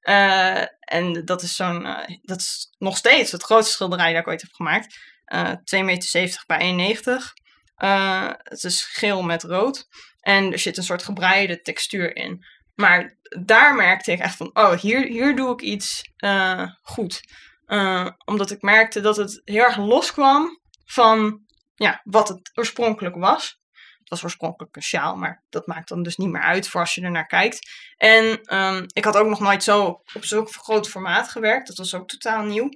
[0.01, 4.29] Eh, en dat is zo'n, eh, dat is nog steeds het grootste schilderij dat ik
[4.29, 4.99] ooit heb gemaakt.
[5.25, 7.33] Eh 2,70 meter bij 1,90.
[7.75, 9.89] Eh, het is geel met rood.
[10.21, 12.45] En er zit een soort gebreide textuur in.
[12.75, 17.21] Maar daar merkte ik echt van, oh, hier, hier doe ik iets eh, goed.
[17.67, 21.41] Eh, omdat ik merkte dat het heel erg loskwam van
[21.75, 23.63] ja, wat het oorspronkelijk was.
[23.99, 26.95] Het was oorspronkelijk een sjaal, maar dat maakt dan dus niet meer uit voor als
[26.95, 27.71] je er naar kijkt.
[27.97, 31.67] En ehm, ik had ook nog nooit zo op zo'n groot formaat gewerkt.
[31.67, 32.69] Dat was ook totaal nieuw.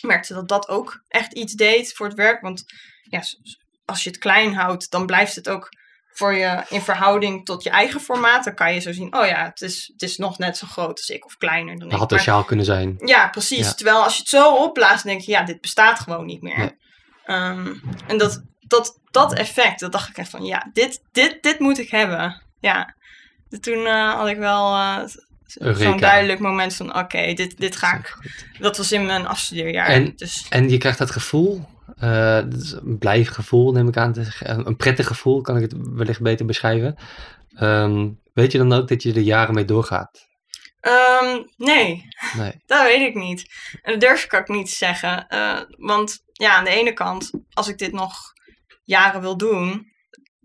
[0.00, 2.40] Merkte dat dat ook echt iets deed voor het werk.
[2.40, 2.64] Want
[3.02, 3.22] ja,
[3.84, 5.68] als je het klein houdt, dan blijft het ook
[6.12, 8.44] voor je in verhouding tot je eigen formaat.
[8.44, 10.98] Dan kan je zo zien, oh ja, het is, het is nog net zo groot
[10.98, 11.98] als ik of kleiner dan Dat ik.
[11.98, 12.94] had Maar- sjaal kunnen zijn.
[13.04, 13.66] ja, precies.
[13.66, 13.72] Ja.
[13.74, 16.58] Terwijl als je het zo opblaast, denk je, ja, dit bestaat gewoon niet meer.
[16.58, 16.76] Nee.
[17.24, 17.74] Ehm,
[18.06, 21.78] en dat, dat, dat effect, dat dacht ik echt van, ja, dit, dit, dit moet
[21.78, 22.42] ik hebben.
[22.60, 22.94] Ja.
[23.48, 25.04] Dus toen eh, had ik wel eh.
[25.52, 28.16] Zo'n duidelijk moment van, oké, dit, dit ga ik.
[28.58, 29.86] Dat was in mijn afstudeerjaar.
[29.86, 33.96] En- dus En je krijgt dat gevoel, eh, dat is een blijf gevoel neem ik
[33.96, 36.96] aan Een prettig gevoel kan ik het wellicht beter beschrijven.
[37.54, 40.26] Ehm, weet je dan ook dat je er jaren mee doorgaat?
[40.80, 42.52] ehm, nee, Nee.
[42.66, 43.44] Dat weet ik niet.
[43.82, 45.26] En dat durf ik ook niet te zeggen.
[45.28, 48.16] Eh, want ja, aan de ene kant, als ik dit nog
[48.84, 49.92] jaren wil doen,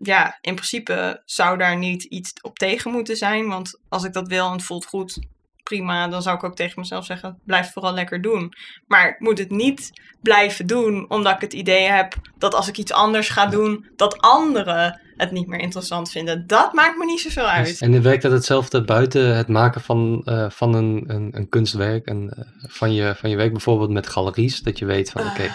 [0.08, 3.48] ja, in principe zou daar niet iets op tegen moeten zijn.
[3.48, 5.20] Want als ik dat wil en het voelt goed,
[5.64, 8.54] prima, dan zou ik ook tegen mezelf zeggen, blijf vooral lekker doen.
[8.88, 12.78] Maar ik moet het niet blijven doen, omdat ik het idee heb dat als ik
[12.78, 16.48] iets anders ga doen, dat anderen het niet meer interessant vinden.
[16.48, 17.82] Dat maakt me niet zoveel uit.
[17.82, 22.30] En werkt dat hetzelfde buiten het maken van, eh, van een, een, een kunstwerk en
[22.30, 25.52] eh, van, je, van je werk, bijvoorbeeld met galeries, dat je weet van oké,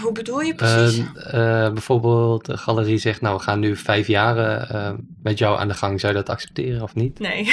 [0.00, 1.04] Hoe bedoel je precies?
[1.14, 4.36] eh, eh, bijvoorbeeld de galerie zegt nou we gaan nu vijf jaar
[4.68, 7.18] eh, met jou aan de gang, zou je dat accepteren of niet?
[7.18, 7.44] Nee.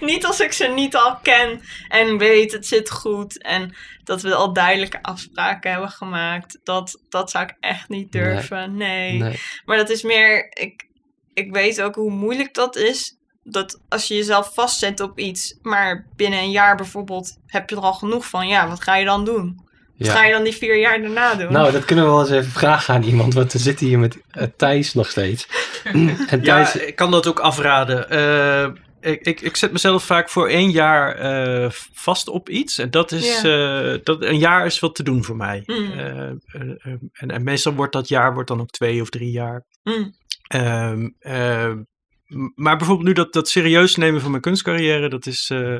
[0.00, 4.34] niet als ik ze niet al ken en weet het zit goed en dat we
[4.34, 6.58] al duidelijke afspraken hebben gemaakt.
[6.64, 8.22] Dat, dat zou ik echt niet Nee.
[8.22, 8.76] durven.
[8.76, 9.18] Nee.
[9.18, 9.40] Nee.
[9.64, 10.86] Maar dat is meer, ik,
[11.34, 13.18] ik weet ook hoe moeilijk dat is.
[13.44, 17.82] Dat als je jezelf vastzet op iets, maar binnen een jaar bijvoorbeeld heb je er
[17.82, 18.48] al genoeg van.
[18.48, 19.68] Ja, wat ga je dan doen?
[20.00, 20.14] Wat Ja.
[20.14, 21.52] ga je dan die vier jaar daarna doen?
[21.52, 24.18] Nou, dat kunnen we wel eens even vragen aan iemand, want we zitten hier met
[24.30, 25.48] eh, Thijs nog steeds.
[25.84, 28.10] en Ja, Thijs, ik kan dat ook afraden.
[28.10, 28.68] Eh,
[29.00, 32.78] ik, ik, ik zet mezelf vaak voor één jaar eh, vast op iets.
[32.78, 35.62] En dat is, eh, dat, een jaar is wat te doen voor mij.
[35.66, 35.92] Mm.
[37.12, 39.66] En, en meestal wordt dat jaar wordt dan ook twee of drie jaar.
[39.82, 40.14] Mm.
[40.48, 41.76] Ehm, ehm,
[42.54, 45.76] maar bijvoorbeeld nu dat, dat serieus nemen van mijn kunstcarrière, dat is, eh,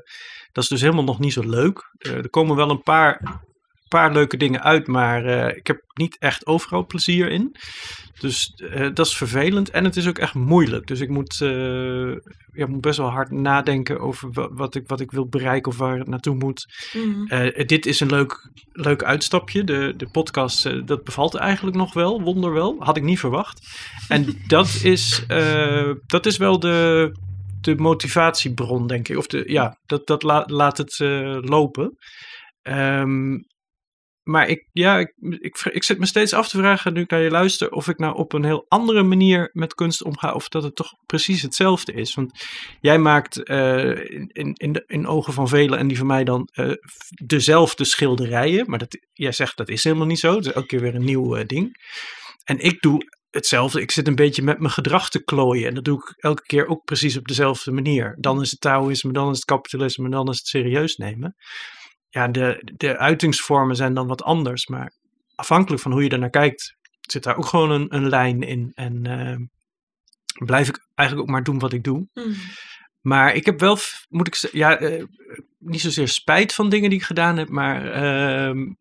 [0.53, 1.95] dat is dus helemaal nog niet zo leuk.
[1.99, 3.41] Er komen wel een paar,
[3.91, 7.57] paar leuke dingen uit, maar eh, ik heb niet echt overal plezier in.
[8.21, 10.87] Dus eh, dat is vervelend en het is ook echt moeilijk.
[10.87, 12.13] Dus ik moet, eh,
[12.53, 15.79] ja, moet best wel hard nadenken over wa- wat ik, wat ik wil bereiken of
[15.79, 16.67] waar het naartoe moet.
[16.93, 17.27] Mhm.
[17.27, 19.65] Eh, dit is een leuk, leuk uitstapje.
[19.65, 22.77] De, de podcast, dat bevalt eigenlijk nog wel, wonderwel.
[22.79, 23.61] Had ik niet verwacht.
[24.09, 25.25] En dat is,
[26.07, 27.11] dat is wel de,
[27.61, 29.17] de motivatiebron, denk ik.
[29.17, 30.99] Of de, ja, dat, dat la- laat het
[31.45, 31.97] lopen.
[32.63, 33.37] Ehm,
[34.23, 37.21] maar ik, ja, ik, ik, ik zit me steeds af te vragen, nu ik naar
[37.21, 40.63] je luister, of ik nou op een heel andere manier met kunst omga, of dat
[40.63, 42.15] het toch precies hetzelfde is.
[42.15, 42.33] Want
[42.81, 46.73] jij maakt eh, in, in, in, ogen van velen en die van mij dan eh,
[47.25, 48.71] dezelfde schilderijen.
[48.71, 50.37] Maar dat, jij zegt dat is helemaal niet zo.
[50.37, 51.77] Het is elke keer weer een nieuw eh, ding.
[52.45, 53.81] En ik doe hetzelfde.
[53.81, 55.69] Ik zit een beetje met mijn gedrag te klooien.
[55.69, 58.17] En dat doe ik elke keer ook precies op dezelfde manier.
[58.19, 61.37] Dan is het Taoïsme, dan is het kapitalisme, dan is het serieus nemen.
[62.11, 64.67] Ja, de, de uitingsvormen zijn dan wat anders.
[64.67, 64.93] Maar
[65.35, 68.73] afhankelijk van hoe je er naar kijkt, zit daar ook gewoon een, een lijn in.
[68.75, 69.37] En eh,
[70.45, 72.09] blijf ik eigenlijk ook maar doen wat ik doe.
[72.15, 72.31] Mhm.
[73.01, 75.05] Maar ik heb wel, moet ik zeggen, ja, eh,
[75.59, 78.73] niet zozeer spijt van dingen die ik gedaan heb, maar ehm,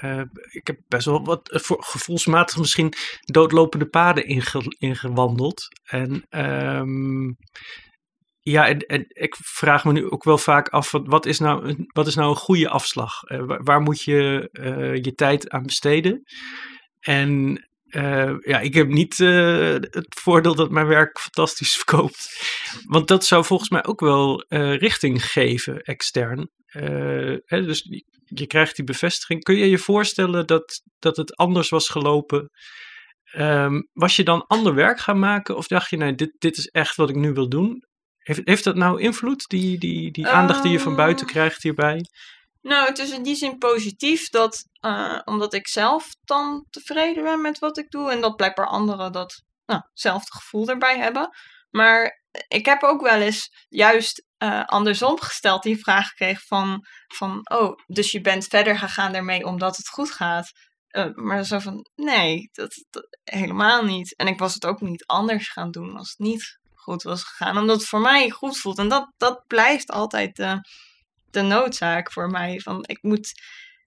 [0.00, 5.68] eh, ik heb best wel wat eh, voor, gevoelsmatig misschien doodlopende paden inge, ingewandeld.
[5.84, 7.32] En ehm,
[8.50, 12.06] ja, en, ik vraag me nu ook wel vaak af, wat, wat, is, nou, wat
[12.06, 13.22] is nou een goede afslag?
[13.22, 16.22] Eh, waar, moet je eh, je tijd aan besteden?
[17.00, 22.28] En eh, ja, ik heb niet het voordeel dat mijn werk fantastisch verkoopt.
[22.84, 24.44] Want dat zou volgens mij ook wel
[24.78, 26.50] richting geven, extern.
[26.66, 29.42] Hè, dus je, je krijgt die bevestiging.
[29.42, 32.50] Kun je je voorstellen dat, dat het anders was gelopen?
[33.24, 35.56] Ehm, was je dan ander werk gaan maken?
[35.56, 37.84] Of dacht je, nee, dit, dit is echt wat ik nu wil doen?
[38.26, 41.62] Heeft, heeft dat nou invloed, die, die, die aandacht die je van buiten Ehm, krijgt
[41.62, 42.04] hierbij?
[42.62, 47.40] Nou, het is in die zin positief dat, eh, omdat ik zelf dan tevreden ben
[47.40, 51.30] met wat ik doe en dat blijkbaar anderen dat, nou, hetzelfde gevoel erbij hebben.
[51.70, 57.40] Maar ik heb ook wel eens juist eh, andersom gesteld die vraag gekregen van, van,
[57.50, 60.52] oh, dus je bent verder gegaan daarmee omdat het goed gaat.
[60.88, 64.16] Eh, maar zo van, nee, dat, dat helemaal niet.
[64.16, 67.58] En ik was het ook niet anders gaan doen als het niet goed was gegaan,
[67.58, 68.78] omdat het voor mij goed voelt.
[68.78, 70.60] En dat, dat blijft altijd de,
[71.30, 72.60] de noodzaak voor mij.
[72.60, 73.32] Van, ik moet,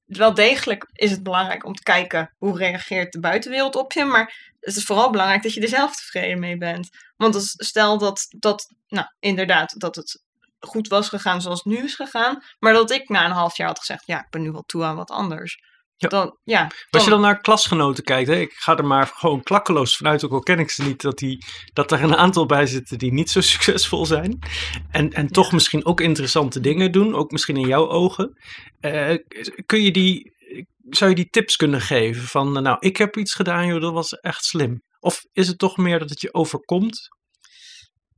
[0.06, 4.54] wel degelijk is het belangrijk om te kijken hoe reageert de buitenwereld op je, maar
[4.60, 6.90] het is vooral belangrijk dat je er zelf tevreden mee bent.
[7.18, 10.24] Want als, stel dat, dat, nou inderdaad, dat het
[10.60, 13.68] goed was gegaan zoals het nu is gegaan, maar dat ik na een half jaar
[13.68, 15.64] had gezegd, ja, ik ben nu wel toe aan wat anders.
[16.02, 16.08] Ja.
[16.08, 19.98] Dan, ja, Als je dan naar klasgenoten kijkt, hè, ik ga er maar gewoon klakkeloos
[19.98, 22.98] vanuit, ook al ken ik ze niet, dat, die, dat er een aantal bij zitten
[22.98, 24.40] die niet zo succesvol zijn.
[24.92, 28.38] En, en toch misschien ook interessante dingen doen, ook misschien in jouw ogen.
[28.80, 29.16] Eh,
[29.66, 30.34] kun je die,
[30.90, 34.12] zou je die tips kunnen geven van, nou, ik heb iets gedaan, joh, dat was
[34.12, 34.82] echt slim.
[35.00, 37.08] Of is het toch meer dat het je overkomt?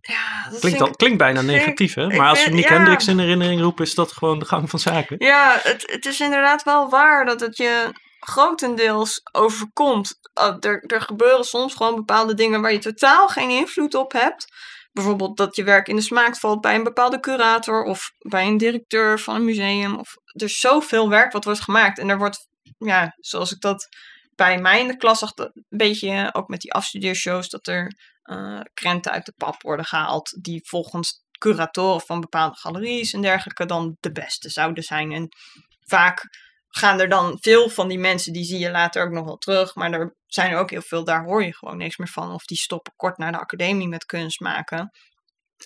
[0.01, 2.07] Ja, dat Klinkt, al, klinkt bijna negatief, hè?
[2.07, 2.75] Maar als we Nick ja.
[2.75, 5.15] Hendricks in herinnering roepen, is dat gewoon de gang van zaken.
[5.19, 10.19] Ja, het, het is inderdaad wel waar dat het je grotendeels overkomt.
[10.59, 14.47] Er, er gebeuren soms gewoon bepaalde dingen waar je totaal geen invloed op hebt.
[14.91, 18.57] Bijvoorbeeld dat je werk in de smaak valt bij een bepaalde curator of bij een
[18.57, 19.95] directeur van een museum.
[19.95, 21.99] Of er is zoveel werk wat wordt gemaakt.
[21.99, 22.47] En er wordt,
[22.77, 23.87] ja, zoals ik dat
[24.35, 27.93] bij mij in de klas zag, een beetje ook met die afstudeershows, dat er
[28.73, 33.97] krenten uit de pap worden gehaald die volgens curatoren van bepaalde galeries en dergelijke dan
[33.99, 35.11] de beste zouden zijn.
[35.11, 35.29] En
[35.79, 36.27] vaak
[36.67, 39.75] gaan er dan veel van die mensen, die zie je later ook nog wel terug.
[39.75, 42.33] Maar er zijn er ook heel veel, daar hoor je gewoon niks meer van.
[42.33, 44.91] Of die stoppen kort na de academie met kunst maken.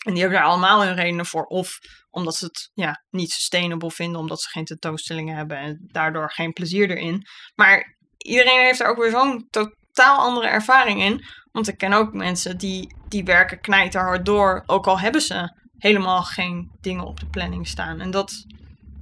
[0.05, 1.45] En die hebben daar allemaal hun redenen voor.
[1.45, 1.77] Of
[2.09, 6.53] omdat ze het ja, niet sustainable vinden, omdat ze geen tentoonstellingen hebben en daardoor geen
[6.53, 7.27] plezier erin.
[7.55, 9.47] Maar iedereen heeft er ook weer zo'n
[9.95, 11.25] totaal andere ervaring in.
[11.51, 16.23] Want ik ken ook mensen die, die werken knijterhard door, ook al hebben ze helemaal
[16.23, 18.01] geen dingen op de planning staan.
[18.01, 18.45] En dat,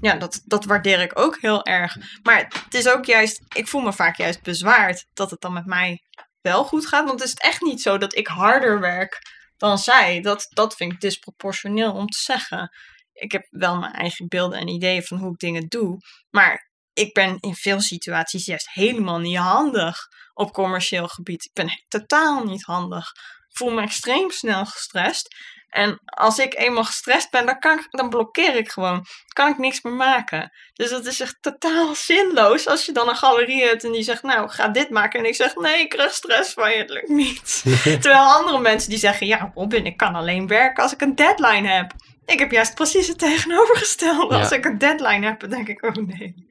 [0.02, 1.98] ja, dat, dat waardeer ik ook heel erg.
[2.24, 5.66] Maar het is ook juist, ik voel me vaak juist bezwaard dat het dan met
[5.66, 6.02] mij
[6.42, 7.06] wel goed gaat.
[7.06, 9.20] Want het is echt niet zo dat ik harder werk
[9.58, 10.22] dan zij.
[10.22, 12.70] Dat, dat vind ik disproportioneel om te zeggen.
[13.14, 15.98] Ik heb wel mijn eigen beelden en ideeën van hoe ik dingen doe.
[16.30, 21.46] Maar ik ben in veel situaties juist helemaal niet handig op commercieel gebied.
[21.46, 23.12] Ik ben totaal niet handig.
[23.50, 25.36] Ik voel me extreem snel gestrest.
[25.70, 28.94] En als ik eenmaal gestrest ben, dan, kan ik, dan blokkeer ik gewoon.
[28.94, 30.52] Dan kan ik niks meer maken.
[30.74, 34.24] Dus dat is echt totaal zinloos als je dan een galerie hebt en die zegt,
[34.24, 35.20] nou, ga dit maken.
[35.20, 37.64] En ik zeg, nee, ik krijg stress van je, het lukt niet.
[38.02, 41.68] Terwijl andere mensen die zeggen, ja, Robin, ik kan alleen werken als ik een deadline
[41.68, 41.94] heb.
[42.26, 44.36] Ik heb juist precies het tegenovergestelde.
[44.36, 46.48] Als ik een deadline heb, dan denk ik, oh nee.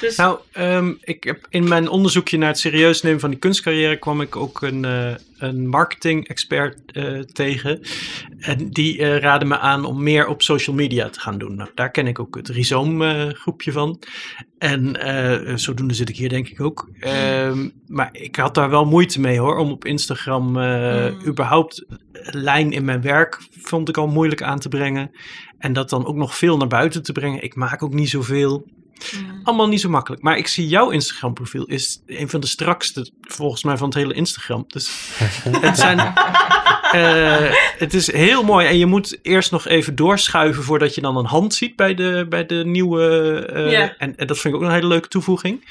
[0.00, 0.16] Dus...
[0.16, 4.20] Nou, um, ik heb in mijn onderzoekje naar het serieus nemen van die kunstcarrière kwam
[4.20, 7.80] ik ook een, uh, een marketing-expert uh, tegen.
[8.38, 11.54] En die uh, raadde me aan om meer op social media te gaan doen.
[11.54, 14.02] Nou, daar ken ik ook het Rhizoom groepje van.
[14.58, 16.88] En zodoende zit ik hier denk ik ook.
[17.00, 21.26] Um, maar ik had daar wel moeite mee hoor, om op Instagram mm.
[21.26, 21.86] überhaupt
[22.22, 25.10] lijn in mijn werk vond ik al moeilijk aan te brengen.
[25.58, 27.42] En dat dan ook nog veel naar buiten te brengen.
[27.42, 28.66] Ik maak ook niet zoveel.
[29.12, 29.40] Mm.
[29.42, 30.22] Allemaal niet zo makkelijk.
[30.22, 33.96] Maar ik zie jouw Instagram profiel is een van de strakste volgens mij van het
[33.96, 34.64] hele Instagram.
[34.66, 34.90] Dus
[35.68, 35.98] het zijn...
[36.94, 38.66] Uh, het is heel mooi.
[38.66, 42.26] En je moet eerst nog even doorschuiven voordat je dan een hand ziet bij de,
[42.28, 43.02] bij de nieuwe.
[43.54, 43.90] Uh, yeah.
[43.98, 45.68] en, en, dat vind ik ook een hele leuke toevoeging.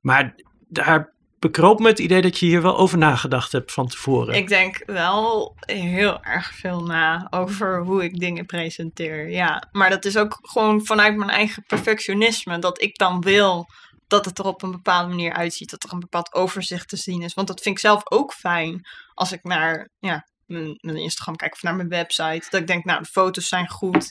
[0.00, 0.34] Maar
[0.68, 4.34] daar bekroop me het idee dat je hier wel over nagedacht hebt van tevoren.
[4.34, 9.28] Ik denk wel heel erg veel na over hoe ik dingen presenteer.
[9.30, 12.58] Ja, maar dat is ook gewoon vanuit mijn eigen perfectionisme.
[12.58, 13.66] Dat ik dan wil
[14.06, 15.70] dat het er op een bepaalde manier uitziet.
[15.70, 17.34] Dat er een bepaald overzicht te zien is.
[17.34, 21.62] Want dat vind ik zelf ook fijn als ik naar ja, mijn, Instagram kijk of
[21.62, 22.46] naar mijn website.
[22.50, 24.10] Dat ik denk, nou, de foto's zijn goed.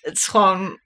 [0.00, 0.80] Het is gewoon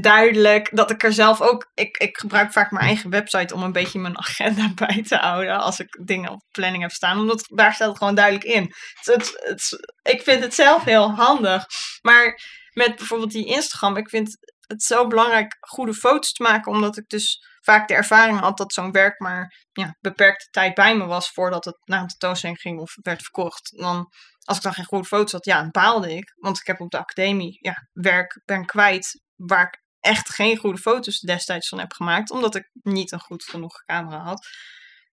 [0.00, 1.70] duidelijk dat ik er zelf ook.
[1.74, 5.58] Ik, ik gebruik vaak mijn eigen website om een beetje mijn agenda bij te houden.
[5.58, 7.18] Als ik dingen op planning heb staan.
[7.18, 8.72] Omdat daar staat het gewoon duidelijk in.
[9.02, 11.64] Het, het, ik vind het zelf heel handig.
[12.02, 12.40] Maar
[12.72, 13.96] met bijvoorbeeld die Instagram.
[13.96, 16.72] Ik vind het zo belangrijk goede foto's te maken.
[16.72, 20.96] Omdat ik dus vaak de ervaring had dat zo'n werk maar ja, beperkte tijd bij
[20.96, 21.30] me was.
[21.30, 23.78] Voordat het naar een tentoonstelling ging of werd verkocht.
[23.78, 24.12] Dan
[24.44, 26.32] als ik dan geen goede foto's had, ja, dan baalde ik.
[26.36, 30.78] Want ik heb op de academie ja, werk ben kwijt waar ik echt geen goede
[30.78, 34.46] foto's destijds van heb gemaakt, omdat ik niet een goed genoeg camera had.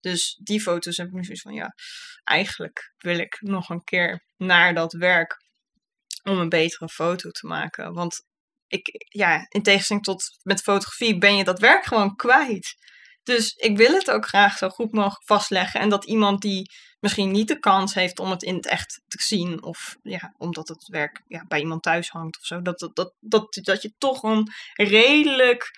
[0.01, 1.75] Dus die foto's heb ik nu zoiets van, ja,
[2.25, 5.43] eigenlijk wil ik nog een keer naar dat werk
[6.22, 7.93] om een betere foto te maken.
[7.93, 8.25] Want
[8.66, 12.75] ik, ja, in tegenstelling tot met fotografie ben je dat werk gewoon kwijt.
[13.25, 15.81] Dus ik wil het ook graag zo goed mogelijk vastleggen.
[15.81, 16.70] En dat iemand die
[17.01, 19.62] misschien niet de kans heeft om het in het echt te zien.
[19.62, 22.62] Of ja, omdat het werk ja, bij iemand thuis hangt of zo.
[22.62, 25.70] Dat, dat, dat, dat, dat je toch een redelijk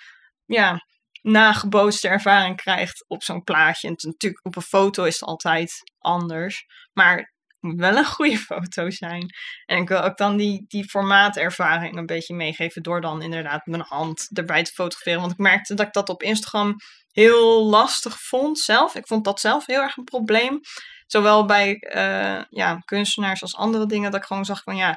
[0.44, 0.86] ja,
[1.22, 3.88] nagebootste ervaring krijgt op zo'n plaatje.
[3.88, 6.66] En natuurlijk op een foto is het altijd anders.
[6.92, 7.30] Maar het
[7.60, 9.34] moet wel een goede foto zijn.
[9.64, 12.82] En ik wil ook dan die, die formaatervaring een beetje meegeven.
[12.82, 15.20] Door dan inderdaad mijn hand erbij te fotograferen.
[15.20, 16.76] Want ik merkte dat ik dat op Instagram
[17.22, 18.94] heel lastig vond zelf.
[18.94, 20.60] Ik vond dat zelf heel erg een probleem.
[21.06, 24.10] Zowel bij uh, ja, kunstenaars als andere dingen.
[24.10, 24.94] Dat ik gewoon zag van ja,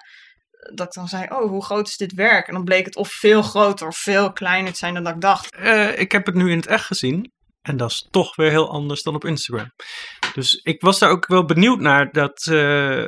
[0.74, 2.48] dat ik dan zei, oh, hoe groot is dit werk?
[2.48, 5.22] En dan bleek het of veel groter of veel kleiner te zijn dan dat ik
[5.22, 5.56] dacht.
[5.60, 7.32] Uh, ik heb het nu in het echt gezien.
[7.62, 9.72] En dat is toch weer heel anders dan op Instagram.
[10.34, 12.46] Dus ik was daar ook wel benieuwd naar dat...
[12.46, 13.06] Uh,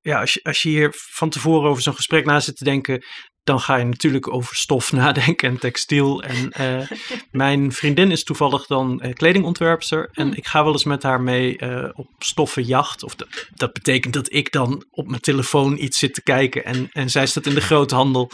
[0.00, 3.04] ja, als je, als je hier van tevoren over zo'n gesprek na zit te denken,
[3.44, 6.22] dan ga je natuurlijk over stof nadenken en textiel.
[6.22, 6.88] En uh,
[7.30, 10.08] mijn vriendin is toevallig dan uh, kledingontwerpster.
[10.12, 10.36] En hmm.
[10.36, 13.02] ik ga wel eens met haar mee uh, op stoffenjacht.
[13.02, 16.64] Of dat, dat betekent dat ik dan op mijn telefoon iets zit te kijken.
[16.64, 18.30] En, en zij staat in de groothandel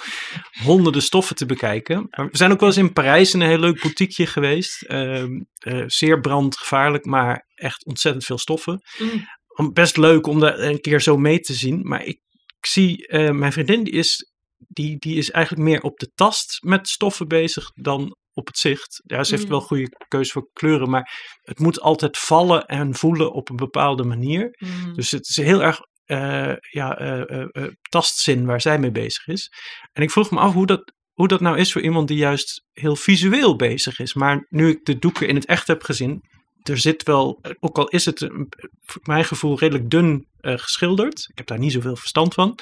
[0.63, 2.07] honderden stoffen te bekijken.
[2.11, 4.83] Maar we zijn ook wel eens in Parijs in een heel leuk boutiqueje geweest.
[4.83, 5.41] Ehm,
[5.87, 8.83] zeer brandgevaarlijk, maar echt ontzettend veel stoffen.
[8.99, 9.73] Mm.
[9.73, 11.81] Best leuk om daar een keer zo mee te zien.
[11.83, 12.21] Maar ik,
[12.59, 14.30] ik zie, mijn vriendin die is
[14.73, 19.03] die, die is eigenlijk meer op de tast met stoffen bezig dan op het zicht.
[19.05, 19.51] Ja, ze heeft mm.
[19.51, 24.05] wel goede keuze voor kleuren, maar het moet altijd vallen en voelen op een bepaalde
[24.05, 24.57] manier.
[24.59, 24.95] Mm.
[24.95, 29.53] Dus het is heel erg uh, ja, uh, uh, tastzin waar zij mee bezig is.
[29.93, 32.65] En ik vroeg me af hoe dat, hoe dat nou is voor iemand die juist
[32.73, 34.15] heel visueel bezig is.
[34.15, 36.21] Maar nu ik de doeken in het echt heb gezien,
[36.63, 38.49] er zit wel, ook al is het een-
[38.81, 41.25] voor mijn gevoel redelijk dun eh, geschilderd.
[41.31, 42.59] Ik heb daar niet zoveel verstand van.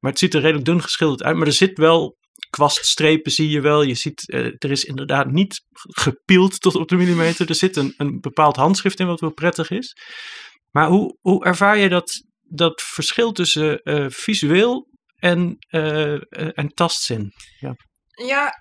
[0.00, 1.36] Maar het ziet er redelijk dun geschilderd uit.
[1.36, 2.16] Maar er zit wel
[2.50, 3.82] kwaststrepen, zie je wel.
[3.82, 7.48] Je ziet, eh, er is inderdaad niet gepield tot op de millimeter.
[7.48, 9.96] Er zit een, een bepaald handschrift in wat wel prettig is.
[10.70, 16.68] Maar hoe, hoe ervaar je dat, dat verschil tussen eh, visueel en, eh, eh, en
[16.74, 17.32] tastzin?
[17.58, 17.74] Ja,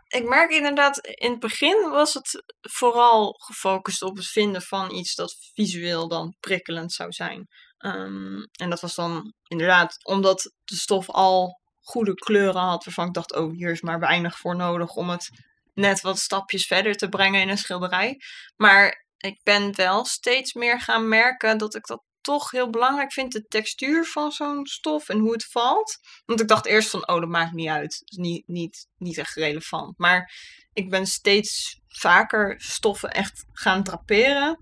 [0.08, 5.16] ik merk inderdaad, in het begin was het vooral gefocust op het vinden van iets
[5.16, 7.48] dat visueel dan prikkelend zou zijn.
[7.78, 13.14] Ehm, en dat was dan inderdaad omdat de stof al goede kleuren had, waarvan ik
[13.14, 15.30] dacht, oh, hier is maar weinig voor nodig om het
[15.74, 18.22] net wat stapjes verder te brengen in een schilderij.
[18.56, 23.32] Maar ik ben wel steeds meer gaan merken dat ik dat toch heel belangrijk vind,
[23.32, 25.98] de textuur van zo'n stof en hoe het valt.
[26.26, 28.02] Want ik dacht eerst van, oh, dat maakt niet uit.
[28.06, 29.98] Is niet, niet, niet echt relevant.
[29.98, 30.34] Maar
[30.74, 34.60] ik ben steeds vaker stoffen echt gaan draperen.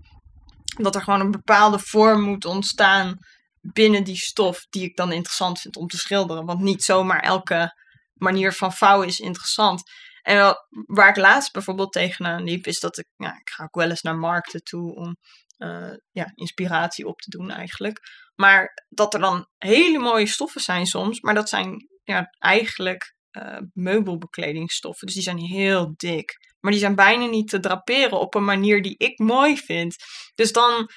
[0.64, 3.18] Dat er gewoon een bepaalde vorm moet ontstaan
[3.60, 6.44] binnen die stof die ik dan interessant vind om te schilderen.
[6.44, 7.74] Want niet zomaar elke
[8.14, 9.82] manier van vouwen is interessant.
[10.22, 10.56] En
[10.86, 14.18] waar ik laatst bijvoorbeeld tegenaan liep, is dat ik, ik ga ook wel eens naar
[14.18, 15.16] markten toe om
[15.58, 18.00] eh, ja, inspiratie op te doen eigenlijk.
[18.34, 23.58] Maar dat er dan hele mooie stoffen zijn soms, maar dat zijn ja, eigenlijk eh,
[23.72, 25.06] meubelbekledingstoffen.
[25.06, 26.56] Dus die zijn heel dik.
[26.60, 29.96] Maar die zijn bijna niet te draperen op een manier die ik mooi vind.
[30.34, 30.90] Dus dan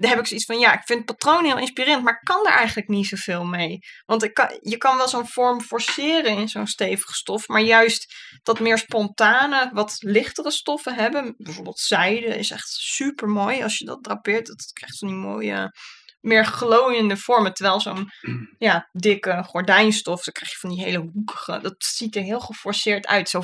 [0.00, 2.46] dan heb ik zoiets van, ja, ik vind het patroon heel inspirerend, maar ik kan
[2.46, 3.78] er eigenlijk niet zoveel mee.
[4.06, 8.14] Want ik kan, je kan wel zo'n vorm forceren in zo'n stevige stof, maar juist
[8.42, 13.84] dat meer spontane, wat lichtere stoffen hebben, bijvoorbeeld zijde, is echt super mooi als je
[13.84, 14.46] dat drapeert.
[14.46, 15.72] Dat krijgt zo'n mooie,
[16.20, 17.54] meer glooiende vormen.
[17.54, 18.10] Terwijl zo'n
[18.58, 23.06] ja, dikke gordijnstof, dan krijg je van die hele hoekige, dat ziet er heel geforceerd
[23.06, 23.28] uit.
[23.28, 23.42] Zo,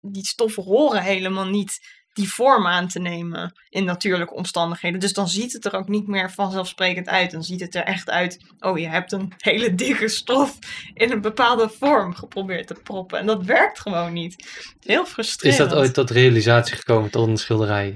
[0.00, 5.00] die stoffen horen helemaal niet die vorm aan te nemen in natuurlijke omstandigheden.
[5.00, 7.30] Dus dan ziet het er ook niet meer vanzelfsprekend uit.
[7.30, 10.58] Dan ziet het er echt uit, oh je hebt een hele dikke stof
[10.94, 13.18] in een bepaalde vorm geprobeerd te proppen.
[13.18, 14.34] En dat werkt gewoon niet.
[14.40, 15.70] Is heel Is frustrerend.
[15.70, 17.94] dat ooit tot realisatie gekomen tot een schilderij?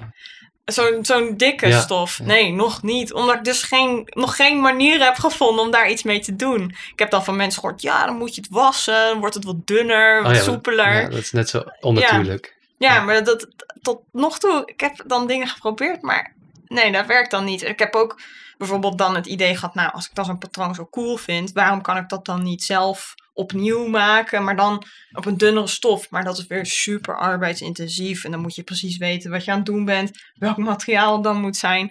[0.64, 2.20] Zo'n zo'n dikke Ja, stof.
[2.22, 3.12] Nee, nog niet.
[3.12, 6.62] Omdat ik dus geen, nog geen manier heb gevonden om daar iets mee te doen.
[6.92, 9.08] Ik heb dan van mensen gehoord, ja, dan moet je het wassen.
[9.08, 11.00] Dan wordt het wat dunner, wat Oh ja, soepeler.
[11.02, 12.53] Ja, dat is net zo onnatuurlijk.
[12.78, 13.48] Ja, maar dat,
[13.82, 16.34] tot nog toe, ik heb dan dingen geprobeerd, maar
[16.66, 17.62] nee, dat werkt dan niet.
[17.62, 18.20] Ik heb ook
[18.58, 21.82] bijvoorbeeld dan het idee gehad, nou, als ik dan zo'n patroon zo cool vind, waarom
[21.82, 26.10] kan ik dat dan niet zelf opnieuw maken, maar dan op een dunnere stof.
[26.10, 29.56] Maar dat is weer super arbeidsintensief en dan moet je precies weten wat je aan
[29.56, 31.88] het doen bent, welk materiaal het dan moet zijn.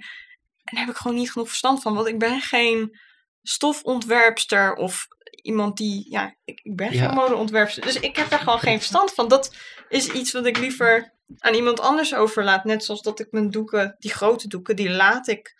[0.63, 2.99] En daar heb ik gewoon niet genoeg verstand van, want ik ben geen
[3.43, 5.07] stofontwerpster of
[5.41, 7.05] iemand die, ja, ik, ik ben Ja.
[7.05, 7.83] geen modeontwerpster.
[7.83, 9.27] Dus ik heb daar gewoon geen verstand van.
[9.27, 9.55] Dat
[9.93, 12.63] is iets wat ik liever aan iemand anders overlaat.
[12.63, 15.55] Net zoals dat ik mijn doeken, die grote doeken, die laat ik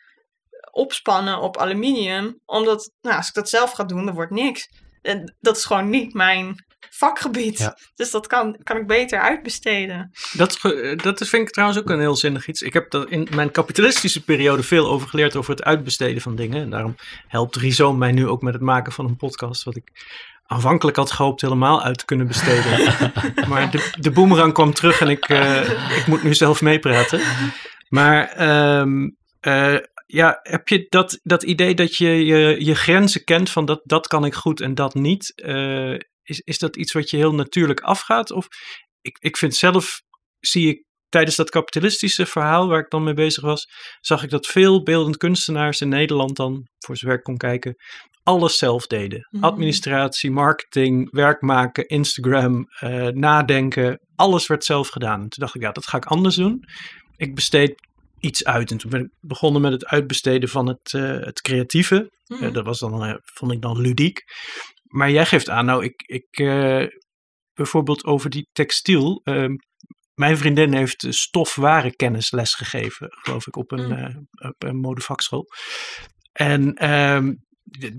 [0.71, 2.39] opspannen op aluminium.
[2.45, 4.69] Omdat, nou, als ik dat zelf ga doen, dan wordt niks.
[5.01, 7.57] En dat is gewoon niet mijn vakgebied.
[7.57, 7.77] Ja.
[7.95, 10.11] Dus dat kan, kan ik beter uitbesteden.
[10.33, 10.59] Dat,
[10.95, 12.61] dat is, vind ik trouwens ook een heel zinnig iets.
[12.61, 16.61] Ik heb er in mijn kapitalistische periode veel over geleerd over het uitbesteden van dingen.
[16.61, 16.95] En daarom
[17.27, 19.63] helpt Rhizoom mij nu ook met het maken van een podcast.
[19.63, 19.91] Wat ik
[20.45, 22.93] aanvankelijk had gehoopt helemaal uit te kunnen besteden.
[23.49, 27.21] maar de, de boemerang kwam terug en ik, eh, ik moet nu zelf meepraten.
[27.89, 29.09] Maar ehm,
[29.39, 33.81] eh, ja, heb je dat, dat idee dat je, je je grenzen kent van dat,
[33.83, 35.33] dat kan ik goed en dat niet?
[35.35, 38.31] eh, is, is dat iets wat je heel natuurlijk afgaat?
[38.31, 38.47] Of
[39.01, 40.01] ik, ik vind zelf,
[40.39, 43.67] zie ik tijdens dat kapitalistische verhaal waar ik dan mee bezig was,
[43.99, 47.75] zag ik dat veel beeldend kunstenaars in Nederland dan, voor zover ik kon kijken,
[48.23, 49.27] alles zelf deden.
[49.29, 49.43] Mhm.
[49.43, 55.21] Administratie, marketing, werk maken, Instagram, eh, nadenken, alles werd zelf gedaan.
[55.21, 56.63] En toen dacht ik, ja, dat ga ik anders doen.
[57.15, 57.87] Ik besteed
[58.19, 58.71] iets uit.
[58.71, 62.11] En toen ben ik begonnen met het uitbesteden van het, eh, het creatieve.
[62.27, 62.43] Mhm.
[62.43, 64.21] Eh, dat was dan, vond ik dan ludiek.
[64.93, 66.85] Maar jij geeft aan, nou, ik, ik eh,
[67.53, 69.21] bijvoorbeeld over die textiel.
[69.23, 69.53] ehm,
[70.13, 73.91] mijn vriendin heeft stofwarenkennis lesgegeven, geloof ik, op een, Mm.
[73.91, 75.45] eh, op een modevakschool.
[76.31, 77.33] En ehm,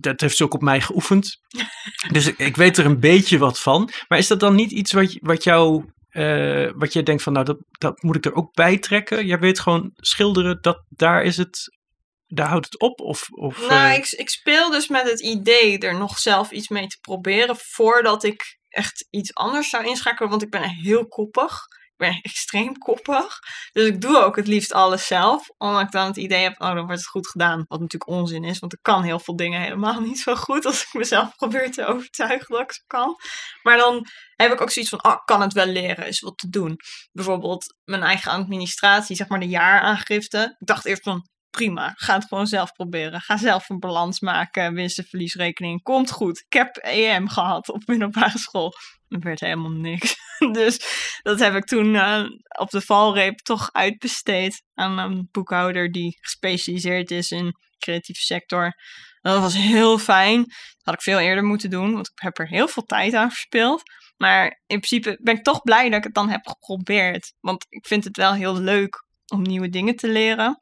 [0.01, 1.37] dat heeft ze ook op mij geoefend.
[2.13, 3.91] dus ik, ik weet er een beetje wat van.
[4.09, 7.45] Maar is dat dan niet iets wat, wat jou, eh, wat jij denkt van, nou,
[7.45, 9.27] dat, dat moet ik er ook bij trekken?
[9.27, 11.79] Jij weet gewoon schilderen, dat, daar is het,
[12.35, 13.01] daar houdt het op?
[13.01, 16.69] Of, of, Nou, eh, ik, ik speel dus met het idee er nog zelf iets
[16.69, 21.53] mee te proberen voordat ik echt iets anders zou inschakelen, want ik ben heel koppig.
[21.83, 23.39] Ik ben extreem koppig.
[23.73, 25.49] Dus ik doe ook het liefst alles zelf.
[25.59, 27.65] Omdat ik dan het idee heb, oh, dan wordt het goed gedaan.
[27.69, 30.67] Wat natuurlijk onzin is, want ik kan heel veel dingen helemaal niet zo goed.
[30.67, 33.17] Als ik mezelf probeer te overtuigen dat ik ze kan.
[33.63, 34.07] Maar dan
[34.37, 36.77] heb ik ook zoiets van, oh, ik kan het wel leren, is wat te doen.
[37.13, 40.57] Bijvoorbeeld mijn eigen administratie, zeg maar de jaaraangifte.
[40.59, 43.21] Ik dacht eerst van, prima, ga het gewoon zelf proberen.
[43.21, 45.83] Ga zelf een balans maken, winst- en verliesrekening.
[45.83, 46.45] Komt goed.
[46.47, 48.73] Ik heb EM gehad op middelbare school.
[49.09, 50.17] Er werd helemaal niks.
[50.53, 50.79] Dus
[51.23, 52.25] dat heb ik toen uh,
[52.59, 58.73] op de valreep toch uitbesteed aan een boekhouder die gespecialiseerd is in creatieve sector.
[59.21, 60.39] Dat was heel fijn.
[60.39, 63.31] Dat had ik veel eerder moeten doen, want ik heb er heel veel tijd aan
[63.31, 63.83] verspeeld.
[64.17, 67.33] Maar in principe ben ik toch blij dat ik het dan heb geprobeerd.
[67.41, 70.59] Want ik vind het wel heel leuk om nieuwe dingen te leren.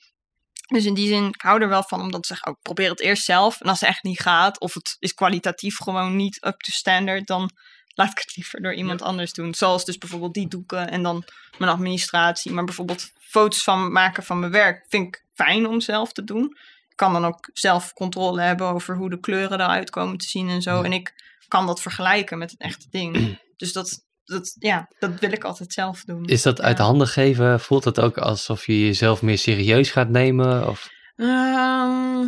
[0.67, 2.91] Dus in die zin, ik hou er wel van om dan te zeggen, oh, probeer
[2.91, 3.61] het eerst zelf.
[3.61, 7.27] En als het echt niet gaat, of het is kwalitatief gewoon niet up to standard,
[7.27, 7.51] dan
[7.95, 9.55] laat ik het liever door iemand anders doen.
[9.55, 11.25] Zoals dus bijvoorbeeld die doeken en dan
[11.59, 12.53] mijn administratie.
[12.53, 16.45] Maar bijvoorbeeld foto's van maken van mijn werk vind ik fijn om zelf te doen.
[16.89, 20.49] Ik kan dan ook zelf controle hebben over hoe de kleuren eruit komen te zien
[20.49, 20.83] en zo.
[20.83, 21.15] En ik
[21.49, 23.17] kan dat vergelijken met het echte ding.
[23.57, 26.25] Dus dat, dat, ja, dat wil ik altijd zelf doen.
[26.25, 27.61] Is dat uit handen geven?
[27.61, 30.69] Voelt het ook alsof je jezelf meer serieus gaat nemen?
[30.69, 30.89] Of...
[31.17, 32.27] Ehm,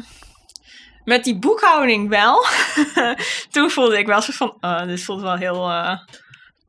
[1.04, 2.44] met die boekhouding wel.
[3.50, 5.98] Toen voelde ik wel zo van, oh, dit voelt wel heel eh,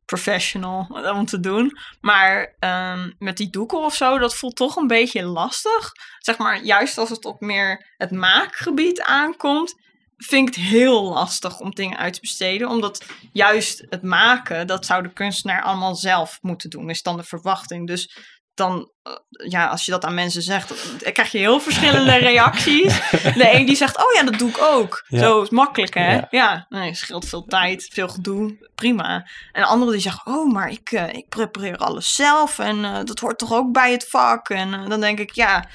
[0.05, 1.71] professional om te doen.
[2.01, 5.91] Maar ehm, met die doeken of zo, dat voelt toch een beetje lastig.
[6.19, 9.75] Zeg maar, juist als het op meer het maakgebied aankomt,
[10.17, 12.69] vind ik het heel lastig om dingen uit te besteden.
[12.69, 17.23] Omdat juist het maken, dat zou de kunstenaar allemaal zelf moeten doen, is dan de
[17.23, 17.87] verwachting.
[17.87, 19.13] Dus dan, eh,
[19.49, 23.09] ja, als je dat aan mensen zegt, dan krijg je heel verschillende reacties.
[23.11, 25.05] De een die zegt, oh ja, dat doe ik ook.
[25.07, 25.19] Ja.
[25.19, 26.13] Zo is makkelijk, hè?
[26.13, 26.27] Ja.
[26.29, 29.27] Ja, nee, scheelt veel tijd, veel gedoe, prima.
[29.51, 32.99] En de andere die zegt, oh, maar ik, eh, ik prepareer alles zelf en eh,
[33.03, 34.49] dat hoort toch ook bij het vak.
[34.49, 35.65] En dan denk ik, ja,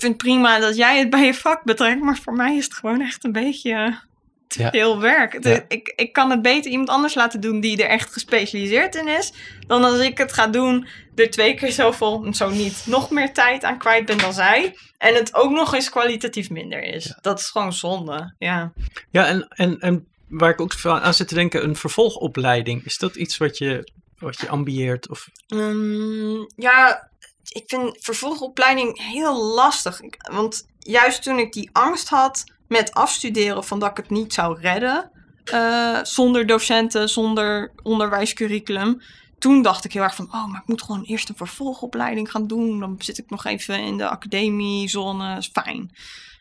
[0.00, 2.74] vind het prima dat jij het bij je vak betrekt, maar voor mij is het
[2.74, 3.98] gewoon echt een beetje
[4.46, 4.70] te Ja.
[4.70, 5.44] veel werk.
[5.44, 5.64] Ja.
[5.68, 9.32] ik, ik kan het beter iemand anders laten doen die er echt gespecialiseerd in is,
[9.66, 13.64] dan als ik het ga doen, er twee keer zoveel, zo niet, nog meer tijd
[13.64, 14.76] aan kwijt ben dan zij.
[14.98, 17.14] En het ook nog eens kwalitatief minder is.
[17.20, 18.72] Dat is gewoon zonde, ja.
[19.10, 22.84] Ja, en, en, en waar ik ook aan zit te denken, een vervolgopleiding.
[22.84, 25.08] Is dat iets wat je, wat je ambieert?
[25.08, 25.28] Of...
[25.48, 27.09] Ehm, ja,
[27.50, 30.00] ik vind vervolgopleiding heel lastig.
[30.32, 34.60] Want juist toen ik die angst had met afstuderen van dat ik het niet zou
[34.60, 35.10] redden,
[35.44, 39.00] eh, zonder docenten, zonder onderwijscurriculum,
[39.38, 42.46] toen dacht ik heel erg van, oh, maar ik moet gewoon eerst een vervolgopleiding gaan
[42.46, 42.80] doen.
[42.80, 45.96] Dan zit ik nog even in de academiezone, is fijn.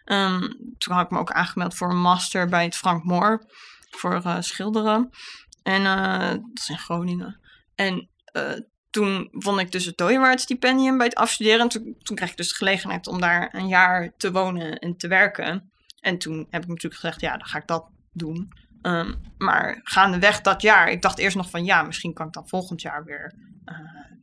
[0.06, 0.42] Ehm,
[0.78, 3.46] toen had ik me ook aangemeld voor een master bij het Frank Moor
[3.90, 5.10] voor eh, schilderen.
[5.64, 7.40] En eh, dat is in Groningen.
[7.76, 8.10] En
[8.90, 11.60] toen won ik dus het Dooyewaard stipendium bij het afstuderen.
[11.60, 11.70] En
[12.04, 15.72] toen, kreeg ik dus de gelegenheid om daar een jaar te wonen en te werken.
[16.00, 18.54] En toen heb ik natuurlijk gezegd, ja, dan ga ik dat doen.
[18.82, 22.48] Ehm, maar gaandeweg dat jaar, ik dacht eerst nog van, ja, misschien kan ik dan
[22.48, 23.34] volgend jaar weer
[23.66, 23.76] eh,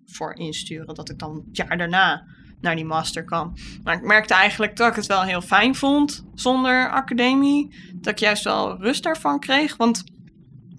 [0.07, 0.95] voor insturen.
[0.95, 2.27] Dat ik dan het jaar daarna
[2.61, 3.59] naar die master kan.
[3.83, 7.75] Maar ik merkte eigenlijk dat ik het wel heel fijn vond zonder academie.
[7.95, 9.77] Dat ik juist wel rust daarvan kreeg.
[9.77, 10.05] Want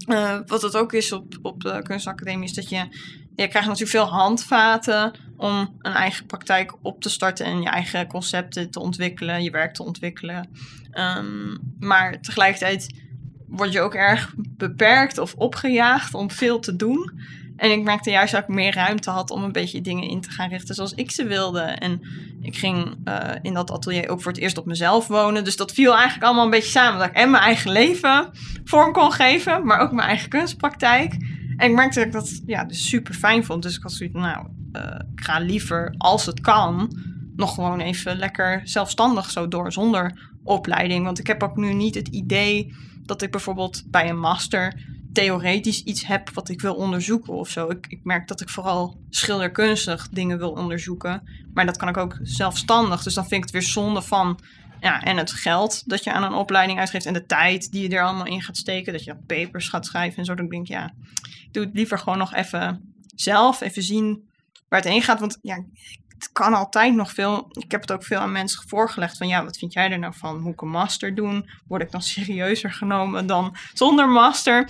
[0.07, 3.15] eh, wat het ook is op, op de kunstacademie is dat je...
[3.37, 8.07] Je krijgt natuurlijk veel handvaten om een eigen praktijk op te starten en je eigen
[8.07, 10.49] concepten te ontwikkelen, je werk te ontwikkelen.
[10.91, 12.93] Ehm, maar tegelijkertijd
[13.47, 17.19] word je ook erg beperkt of opgejaagd om veel te doen.
[17.57, 20.29] En ik merkte juist dat ik meer ruimte had om een beetje dingen in te
[20.29, 21.61] gaan richten zoals ik ze wilde.
[21.61, 22.01] En
[22.41, 25.43] ik ging eh, in dat atelier ook voor het eerst op mezelf wonen.
[25.43, 26.99] Dus dat viel eigenlijk allemaal een beetje samen.
[26.99, 28.29] Dat ik en mijn eigen leven
[28.63, 31.36] vorm kon geven, maar ook mijn eigen kunstpraktijk.
[31.57, 33.63] En ik merkte dat ik dat ja, dus super fijn vond.
[33.63, 36.97] Dus ik had zoiets nou, eh, ik ga liever, als het kan,
[37.35, 41.05] nog gewoon even lekker zelfstandig zo door, zonder opleiding.
[41.05, 44.73] Want ik heb ook nu niet het idee dat ik bijvoorbeeld bij een master
[45.13, 47.69] theoretisch iets heb wat ik wil onderzoeken of zo.
[47.69, 51.23] Ik, ik merk dat ik vooral schilderkunstig dingen wil onderzoeken.
[51.53, 53.03] Maar dat kan ik ook zelfstandig.
[53.03, 54.39] Dus dan vind ik het weer zonde van...
[54.79, 57.05] Ja, en het geld dat je aan een opleiding uitgeeft...
[57.05, 58.93] en de tijd die je er allemaal in gaat steken...
[58.93, 60.35] dat je papers gaat schrijven en zo.
[60.35, 60.93] Dan denk ik, ja,
[61.57, 63.61] doe het liever gewoon nog even zelf.
[63.61, 64.29] Even zien
[64.69, 65.19] waar het heen gaat.
[65.19, 65.63] Want ja,
[66.07, 67.47] het kan altijd nog veel.
[67.51, 69.17] Ik heb het ook veel aan mensen voorgelegd.
[69.17, 70.41] Van ja, wat vind jij er nou van?
[70.41, 71.49] Moet ik een master doen?
[71.67, 74.69] Word ik dan serieuzer genomen dan zonder master?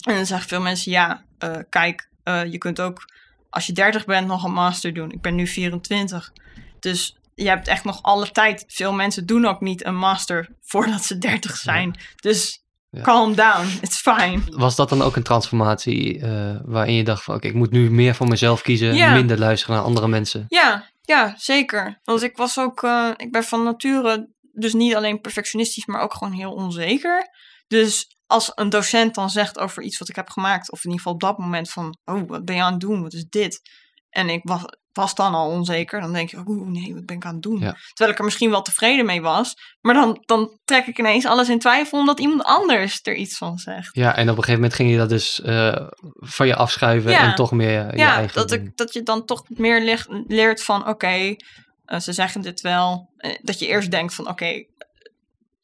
[0.00, 3.12] En dan zeggen veel mensen, ja, eh, kijk, eh, je kunt ook
[3.50, 5.10] als je 30 bent nog een master doen.
[5.10, 6.32] Ik ben nu 24.
[6.80, 8.64] Dus je hebt echt nog alle tijd.
[8.66, 11.98] Veel mensen doen ook niet een master voordat ze 30 zijn.
[12.16, 12.63] Dus
[12.94, 13.02] Ja.
[13.02, 14.40] Calm down, it's fine.
[14.46, 17.90] Was dat dan ook een transformatie eh, waarin je dacht van oké, ik moet nu
[17.90, 19.12] meer voor mezelf kiezen, Ja.
[19.14, 20.44] minder luisteren naar andere mensen?
[20.48, 22.00] Ja, ja, zeker.
[22.04, 26.14] Want ik was ook, eh, ik ben van nature dus niet alleen perfectionistisch, maar ook
[26.14, 27.28] gewoon heel onzeker.
[27.68, 30.96] Dus als een docent dan zegt over iets wat ik heb gemaakt, of in ieder
[30.98, 33.02] geval op dat moment van, oh, wat ben je aan het doen?
[33.02, 33.60] Wat is dit?
[34.14, 34.62] En ik was,
[34.92, 37.58] was dan al onzeker, dan denk je, oeh, nee, wat ben ik aan het doen?
[37.58, 37.76] Ja.
[37.88, 41.48] Terwijl ik er misschien wel tevreden mee was, maar dan, dan trek ik ineens alles
[41.48, 43.94] in twijfel omdat iemand anders er iets van zegt.
[43.94, 47.28] Ja, en op een gegeven moment ging je dat dus eh, van je afschuiven Ja.
[47.28, 50.88] en toch meer je ja, eigen dat, ik, dat je dan toch meer leert van
[50.88, 51.36] oké,
[51.84, 53.10] eh, ze zeggen dit wel.
[53.16, 54.64] Eh, dat je eerst denkt van oké,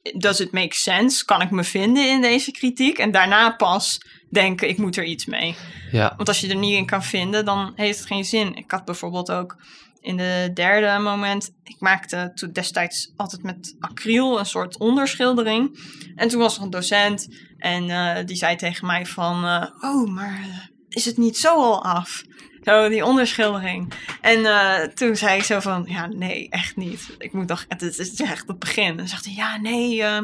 [0.02, 1.24] does it make sense?
[1.24, 2.98] Kan ik me vinden in deze kritiek?
[2.98, 5.56] En daarna pas denken, ik moet er iets mee.
[5.90, 8.54] Ja, Want als je er niet in kan vinden, dan heeft het geen zin.
[8.54, 9.56] Ik had bijvoorbeeld ook
[10.00, 15.78] in de derde moment, ik maakte toen destijds altijd met acryl een soort onderschildering.
[16.14, 17.28] En toen was er een docent
[17.58, 21.54] en eh, die zei tegen mij van, eh, oh, maar eh, is het niet zo
[21.54, 22.22] al af?
[22.64, 23.92] Zo, die onderschildering.
[24.20, 27.14] En eh, toen zei ik zo van, ja, nee, echt niet.
[27.18, 28.98] Ik moet nog, het is, echt het begin.
[28.98, 30.20] En zegt hij, ja, nee, eh,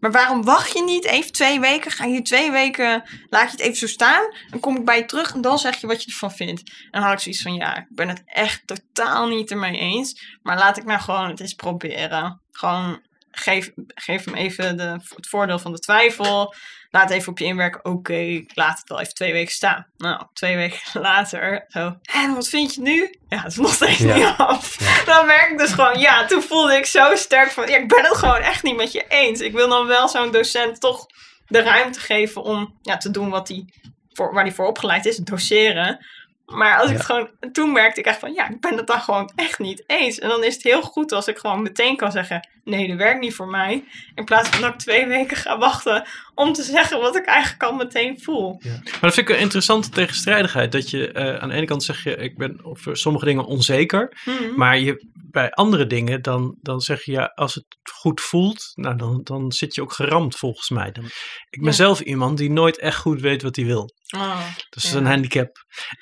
[0.00, 1.90] maar waarom wacht je niet even twee weken?
[1.90, 4.34] Ga je twee weken, laat je het even zo staan.
[4.50, 6.62] Dan kom ik bij je terug en dan zeg je wat je ervan vindt.
[6.70, 10.38] En dan had ik zoiets van, ja, ik ben het echt totaal niet ermee eens.
[10.42, 12.40] Maar laat ik nou gewoon het eens proberen.
[12.52, 13.00] Gewoon
[13.30, 16.54] geef, geef hem even de, het voordeel van de twijfel.
[16.90, 17.84] Laat even op je inwerken.
[17.84, 19.86] Oké, ik laat het wel even twee weken staan.
[19.96, 21.64] Nou, twee weken later.
[21.68, 21.96] Zo.
[22.02, 23.14] En wat vind je nu?
[23.28, 24.14] Ja, het is nog steeds Ja.
[24.14, 24.76] niet af.
[25.06, 28.04] Dan merk ik dus gewoon, ja, toen voelde ik zo sterk van, ja, ik ben
[28.04, 29.40] het gewoon echt niet met je eens.
[29.40, 31.06] Ik wil dan wel zo'n docent toch
[31.46, 33.64] de ruimte geven om ja, te doen wat hij
[34.12, 36.06] voor, waar hij voor opgeleid is, doseren.
[36.46, 39.00] Maar als ik het gewoon, toen merkte ik echt van, ja, ik ben het dan
[39.00, 40.18] gewoon echt niet eens.
[40.18, 43.20] En dan is het heel goed als ik gewoon meteen kan zeggen, nee, dat werkt
[43.20, 43.84] niet voor mij.
[44.14, 47.62] In plaats van dat ik twee weken ga wachten om te zeggen wat ik eigenlijk
[47.62, 48.60] al meteen voel.
[48.64, 50.72] Maar dat vind ik een interessante tegenstrijdigheid.
[50.72, 54.16] Dat je eh, aan de ene kant zeg je, ik ben over sommige dingen onzeker.
[54.24, 54.54] Mhm.
[54.56, 58.96] Maar je, bij andere dingen, dan, dan zeg je, ja, als het goed voelt, nou,
[58.96, 60.90] dan, dan zit je ook geramd volgens mij.
[60.92, 61.04] Dan,
[61.50, 61.72] ik ben Ja.
[61.76, 63.90] zelf iemand die nooit echt goed weet wat hij wil.
[64.16, 64.96] Oh, Dat is Ja.
[64.96, 65.50] een handicap.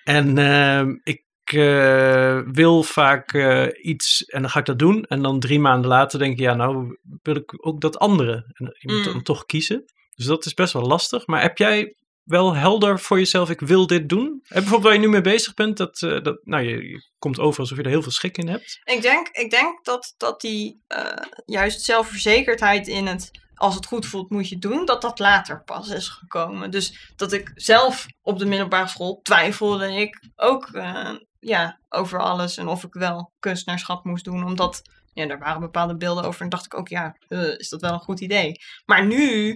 [0.04, 5.05] En ehm, ik eh, wil vaak eh, iets en dan ga ik dat doen.
[5.05, 8.32] En dan drie maanden later denk ik, ja, nou wil ik ook dat andere.
[8.53, 9.12] En je moet Mm.
[9.12, 9.84] dan toch kiezen.
[10.14, 11.26] Dus dat is best wel lastig.
[11.26, 11.94] Maar heb jij
[12.24, 14.26] wel helder voor jezelf, ik wil dit doen?
[14.26, 17.38] En bijvoorbeeld waar je nu mee bezig bent, dat, eh, dat nou, je, je komt
[17.38, 18.80] over alsof je er heel veel schik in hebt.
[18.84, 20.82] Ik denk, ik denk dat, dat die
[21.47, 25.62] juist zelfverzekerdheid in het als het goed voelt moet je het doen, dat dat later
[25.64, 26.70] pas is gekomen.
[26.70, 32.57] Dus dat ik zelf op de middelbare school twijfelde ik ook eh, ja, over alles
[32.57, 34.82] en of ik wel kunstenaarschap moest doen, omdat
[35.12, 37.92] ja, er waren bepaalde beelden over en dacht ik ook ja, eh, is dat wel
[37.92, 38.61] een goed idee.
[38.84, 39.50] Maar nu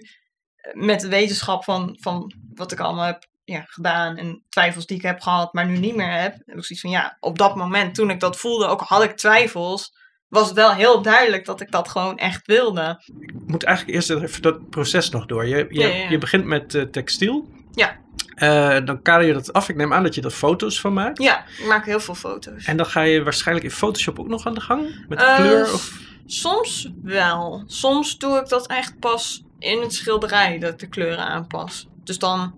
[0.56, 4.96] eh, met de wetenschap van, van wat ik allemaal heb ja, gedaan en twijfels die
[4.96, 6.32] ik heb gehad, maar nu niet meer heb.
[6.32, 9.16] Heb ik zoiets van ja, op dat moment toen ik dat voelde, ook had ik
[9.16, 9.92] twijfels,
[10.30, 13.02] was het wel heel duidelijk dat ik dat gewoon echt wilde.
[13.20, 15.46] Ik moet eigenlijk eerst even dat proces nog door.
[15.46, 16.10] Je, je, Ja, ja, ja.
[16.10, 17.48] je begint met eh, textiel.
[17.72, 17.96] Ja.
[18.34, 19.68] Eh, dan kader je dat af.
[19.68, 21.22] Ik neem aan dat je er foto's van maakt.
[21.22, 22.64] Ja, ik maak heel veel foto's.
[22.64, 25.36] En dan ga je waarschijnlijk in Photoshop ook nog aan de gang met de Eh,
[25.36, 25.72] kleur.
[25.72, 25.98] Of...
[26.26, 27.62] Soms wel.
[27.66, 31.88] Soms doe ik dat echt pas in het schilderij, dat ik de kleuren aanpas.
[32.04, 32.54] Dus dan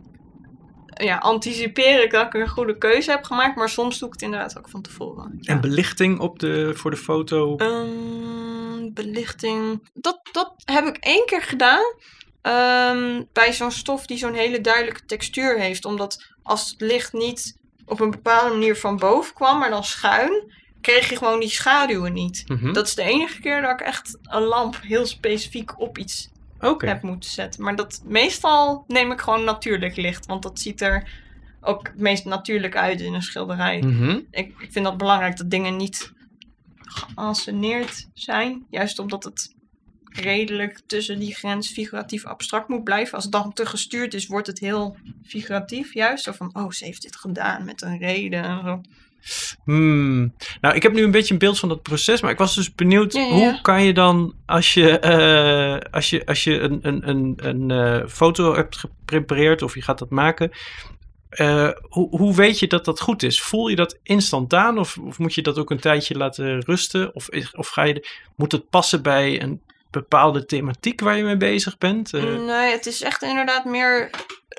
[0.94, 4.22] ja, anticipeer ik dat ik een goede keuze heb gemaakt, maar soms doe ik het
[4.22, 5.38] inderdaad ook van tevoren.
[5.40, 7.56] En belichting op de, voor de foto.
[7.56, 9.88] Ehm, belichting.
[9.94, 11.94] Dat, dat heb ik één keer gedaan.
[12.42, 15.84] ehm, bij zo'n stof die zo'n hele duidelijke textuur heeft.
[15.84, 20.52] Omdat als het licht niet op een bepaalde manier van boven kwam, maar dan schuin,
[20.80, 22.44] kreeg je gewoon die schaduwen niet.
[22.46, 22.72] Mhm.
[22.72, 26.30] Dat is de enige keer dat ik echt een lamp heel specifiek op iets
[26.62, 26.86] Oké.
[26.86, 27.62] heb moeten zetten.
[27.62, 30.26] Maar dat meestal neem ik gewoon natuurlijk licht.
[30.26, 31.10] Want dat ziet er
[31.60, 33.82] ook het meest natuurlijk uit in een schilderij.
[33.82, 34.20] Mhm.
[34.30, 36.12] Ik, ik vind dat belangrijk dat dingen niet
[36.76, 38.66] geanceneerd zijn.
[38.70, 39.54] Juist omdat het
[40.04, 43.14] redelijk tussen die grens figuratief abstract moet blijven.
[43.14, 45.94] Als het dan te gestuurd is, wordt het heel figuratief.
[45.94, 48.80] Juist zo van, oh, ze heeft dit gedaan met een reden en zo.
[49.64, 50.34] Hmm.
[50.60, 52.74] Nou, ik heb nu een beetje een beeld van dat proces, maar ik was dus
[52.74, 56.78] benieuwd, Ja, ja, hoe kan je dan, als je, eh, als je, als je een,
[56.82, 60.50] een, een, een eh, foto hebt geprepareerd of je gaat dat maken,
[61.28, 63.42] eh, hoe, hoe weet je dat dat goed is?
[63.42, 67.14] Voel je dat instantaan of, of moet je dat ook een tijdje laten rusten?
[67.14, 69.62] Of, of ga je, moet het passen bij een
[69.92, 72.14] bepaalde thematiek waar je mee bezig bent?
[72.14, 74.10] Eh, Nee, het is echt inderdaad meer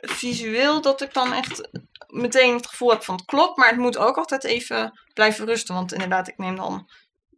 [0.02, 1.70] visueel dat ik dan echt
[2.08, 3.58] meteen het gevoel heb van het klopt.
[3.58, 5.76] Maar het moet ook altijd even blijven rusten.
[5.76, 6.90] Want inderdaad, ik neem dan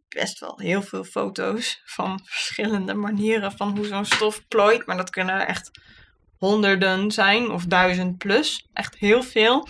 [0.08, 4.86] best wel heel veel foto's van verschillende manieren van hoe zo'n stof plooit.
[4.86, 5.70] Maar dat kunnen echt
[6.38, 8.66] honderden zijn of duizend plus.
[8.72, 9.68] Echt heel veel.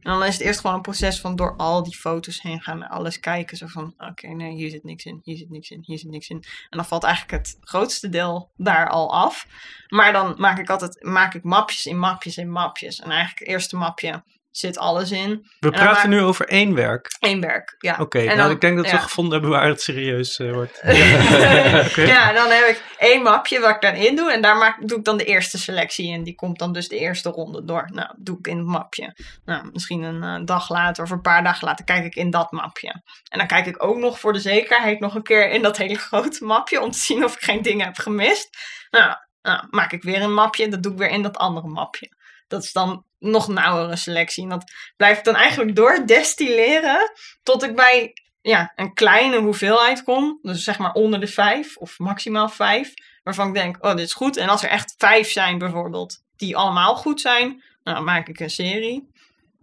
[0.00, 2.88] En dan is het eerst gewoon een proces van door al die foto's heen gaan,
[2.88, 3.56] alles kijken.
[3.56, 6.28] Zo van, oké, nee, hier zit niks in, hier zit niks in, hier zit niks
[6.28, 6.36] in.
[6.70, 9.46] En dan valt eigenlijk het grootste deel daar al af.
[9.88, 13.00] Maar dan maak ik altijd maak ik mapjes in mapjes in mapjes.
[13.00, 14.22] En eigenlijk het eerste mapje
[14.58, 15.46] zit alles in.
[15.60, 17.16] We praten nu over één werk.
[17.20, 17.96] Één werk, ja.
[18.00, 20.80] Oké, En nou, dan- ik denk dat we gevonden hebben waar het serieus eh, wordt.
[21.88, 22.02] Oké.
[22.02, 24.32] ja, dan heb ik één mapje wat ik dan in doe.
[24.32, 26.22] En daar maak, doe ik dan de eerste selectie in.
[26.22, 27.88] Die komt dan dus de eerste ronde door.
[27.92, 29.16] Nou, doe ik in het mapje.
[29.44, 32.52] Nou, misschien een eh, dag later of een paar dagen later kijk ik in dat
[32.52, 33.02] mapje.
[33.28, 35.94] En dan kijk ik ook nog voor de zekerheid nog een keer in dat hele
[36.08, 36.80] grote mapje.
[36.80, 38.48] Om te zien of ik geen dingen heb gemist.
[38.90, 40.68] Nou, nou maak ik weer een mapje.
[40.68, 42.16] Dat doe ik weer in dat andere mapje.
[42.48, 44.42] Dat is dan nog een oudere selectie.
[44.42, 47.12] En dat blijft dan eigenlijk door destilleren.
[47.42, 50.38] Tot ik bij ja, een kleine hoeveelheid kom.
[50.42, 52.94] Dus zeg maar onder de vijf of maximaal vijf.
[53.22, 54.36] Waarvan ik denk, oh, dit is goed.
[54.36, 58.40] En als er echt vijf zijn bijvoorbeeld, die allemaal goed zijn, nou, dan maak ik
[58.40, 59.08] een serie.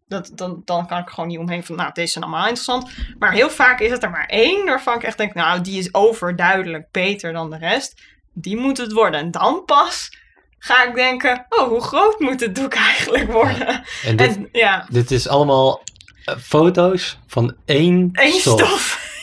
[0.08, 2.92] Dat, dan, dan kan ik gewoon niet omheen van, nou, deze zijn allemaal interessant.
[3.20, 5.94] Maar heel vaak is het er maar één waarvan ik echt denk, nou, die is
[5.94, 8.02] overduidelijk beter dan de rest.
[8.34, 9.20] Die moet het worden.
[9.20, 10.18] En dan pas
[10.60, 13.84] ga ik denken, oh, hoe groot moet het doek eigenlijk worden?
[14.04, 15.84] En dit, En ja, dit is allemaal
[16.26, 18.60] eh, foto's van één, stof.
[18.60, 19.14] stof.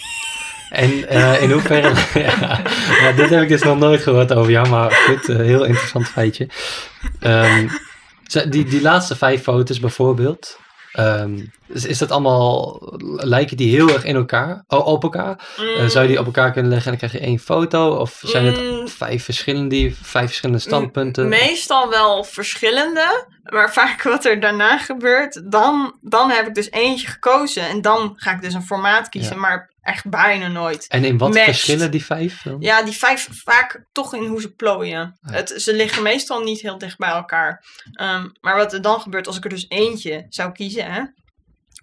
[0.71, 1.89] En eh, in hoeverre...
[2.21, 2.63] ja,
[3.01, 6.09] ja, dit heb ik dus nog nooit gehoord over jou, maar goed, eh, heel interessant
[6.09, 6.49] feitje.
[7.21, 7.69] Ehm,
[8.49, 10.59] die, die laatste vijf foto's bijvoorbeeld,
[10.93, 11.39] ehm,
[11.69, 12.79] is, is dat allemaal,
[13.17, 15.55] lijken die heel erg in elkaar, op elkaar?
[15.77, 17.95] Eh, zou je die op elkaar kunnen leggen en dan krijg je één foto?
[17.95, 18.81] Of zijn Mm.
[18.81, 21.29] het vijf verschillende, vijf verschillende standpunten?
[21.29, 23.27] Meestal wel verschillende.
[23.43, 27.69] Maar vaak wat er daarna gebeurt, dan, dan heb ik dus eentje gekozen.
[27.69, 29.41] En dan ga ik dus een formaat kiezen, Ja.
[29.41, 30.87] maar echt bijna nooit.
[30.89, 31.45] En in wat matched.
[31.45, 32.57] verschillen die vijf dan?
[32.61, 35.19] Ja, die vijf vaak toch in hoe ze plooien.
[35.21, 37.65] Het, ze liggen meestal niet heel dicht bij elkaar.
[37.93, 41.03] Ehm, maar wat er dan gebeurt, als ik er dus eentje zou kiezen, hè,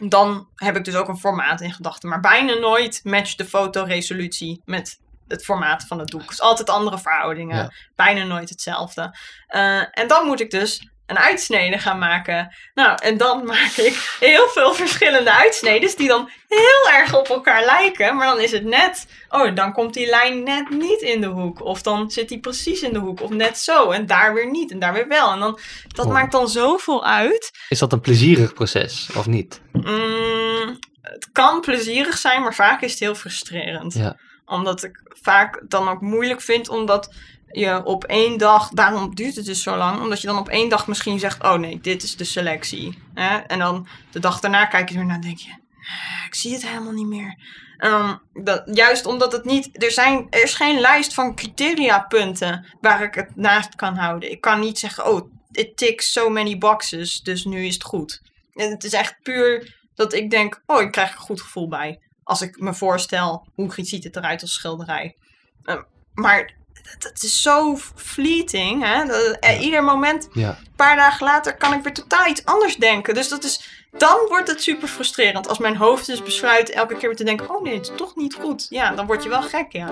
[0.07, 2.10] dan heb ik dus ook een formaat in gedachten.
[2.10, 6.22] Maar bijna nooit matcht de fotoresolutie met het formaat van het doek.
[6.22, 7.57] Het is altijd andere verhoudingen.
[7.57, 7.72] Ja.
[7.95, 9.18] Bijna nooit hetzelfde.
[9.47, 12.55] Eh, en dan moet ik dus een uitsnede gaan maken.
[12.74, 17.66] Nou, en dan maak ik heel veel verschillende uitsneden die dan heel erg op elkaar
[17.66, 18.16] lijken.
[18.16, 21.64] Maar dan is het net, oh, dan komt die lijn net niet in de hoek.
[21.64, 23.22] Of dan zit die precies in de hoek.
[23.22, 23.91] Of net zo.
[23.91, 24.72] En daar weer niet.
[24.72, 25.32] En daar weer wel.
[25.32, 26.12] En dan, dat Oh.
[26.12, 27.51] maakt dan zoveel uit.
[27.70, 29.62] Is dat een plezierig proces of niet?
[29.72, 33.93] Mm, het kan plezierig zijn, maar vaak is het heel frustrerend.
[33.93, 34.18] Ja.
[34.45, 37.14] Omdat ik vaak dan ook moeilijk vind, omdat
[37.52, 40.70] je op één dag, daarom duurt het dus zo lang, omdat je dan op één
[40.70, 42.97] dag misschien zegt, oh nee, dit is de selectie.
[43.14, 43.38] Hè?
[43.38, 46.54] En dan de dag daarna kijk je er naar en denk je, "Ah, ik zie
[46.54, 47.38] het helemaal niet meer.
[47.78, 52.76] En dan, dat, juist omdat het niet, er, zijn, er is geen lijst van criteriapunten
[52.82, 54.32] waar ik het naast kan houden.
[54.32, 58.22] Ik kan niet zeggen, oh, it ticks so many boxes, dus nu is het goed.
[58.54, 62.02] En het is echt puur dat ik denk, oh, ik krijg een goed gevoel bij.
[62.24, 65.16] Als ik me voorstel, hoe ziet het eruit als schilderij.
[65.64, 65.82] Eh,
[66.14, 66.56] maar
[66.94, 69.06] het, het is zo fleeting, hè.
[69.06, 70.48] Dat- eh, Ieder moment, Ja.
[70.50, 73.14] een paar dagen later, kan ik weer totaal iets anders denken.
[73.14, 75.48] Dus dat is, dan wordt het super frustrerend.
[75.48, 78.16] Als mijn hoofd dus besluit elke keer weer te denken, oh nee, het is toch
[78.16, 78.66] niet goed.
[78.70, 79.90] Ja, dan word je wel gek, ja.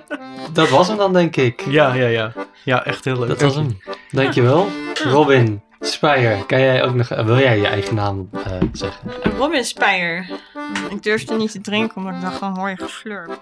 [0.52, 1.60] Dat was hem dan, denk ik.
[1.68, 2.32] Ja, ja, ja.
[2.64, 3.28] Ja, echt heel leuk.
[3.28, 3.78] Dat was hem.
[4.10, 4.68] Dankjewel.
[5.04, 9.10] Robin Speyer, kan jij ook nog, wil jij je eigen naam eh, zeggen?
[9.36, 10.30] Robin Speyer.
[10.90, 13.40] Ik durfde niet te drinken, omdat ik dacht, dan hoor je geslurp.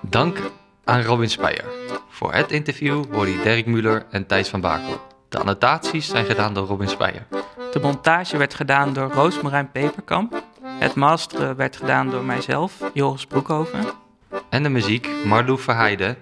[0.00, 0.38] Dank
[0.84, 1.64] aan Robin Speyer.
[2.08, 5.00] Voor het interview hoorde je Dirk Muller en Thijs van Bakel.
[5.28, 7.26] De annotaties zijn gedaan door Robin Speyer.
[7.72, 10.42] De montage werd gedaan door Roosmarijn Peperkamp.
[10.62, 13.84] Het masteren werd gedaan door mijzelf, Joris Broekhoven.
[14.48, 16.16] En de muziek Marlou Verheijden.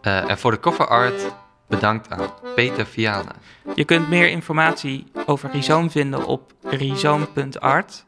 [0.00, 1.34] Eh, en voor de cover art
[1.68, 3.36] bedankt aan Peter Vianen.
[3.74, 8.04] Je kunt meer informatie over Rhizoom vinden op rhizoom.art.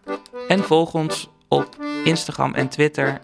[0.48, 3.20] En volg ons op Instagram en Twitter,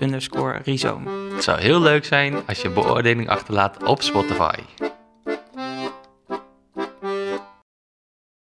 [0.00, 1.06] underscore Rhizoom.
[1.34, 4.58] Het zou heel leuk zijn als je beoordeling achterlaat op Spotify.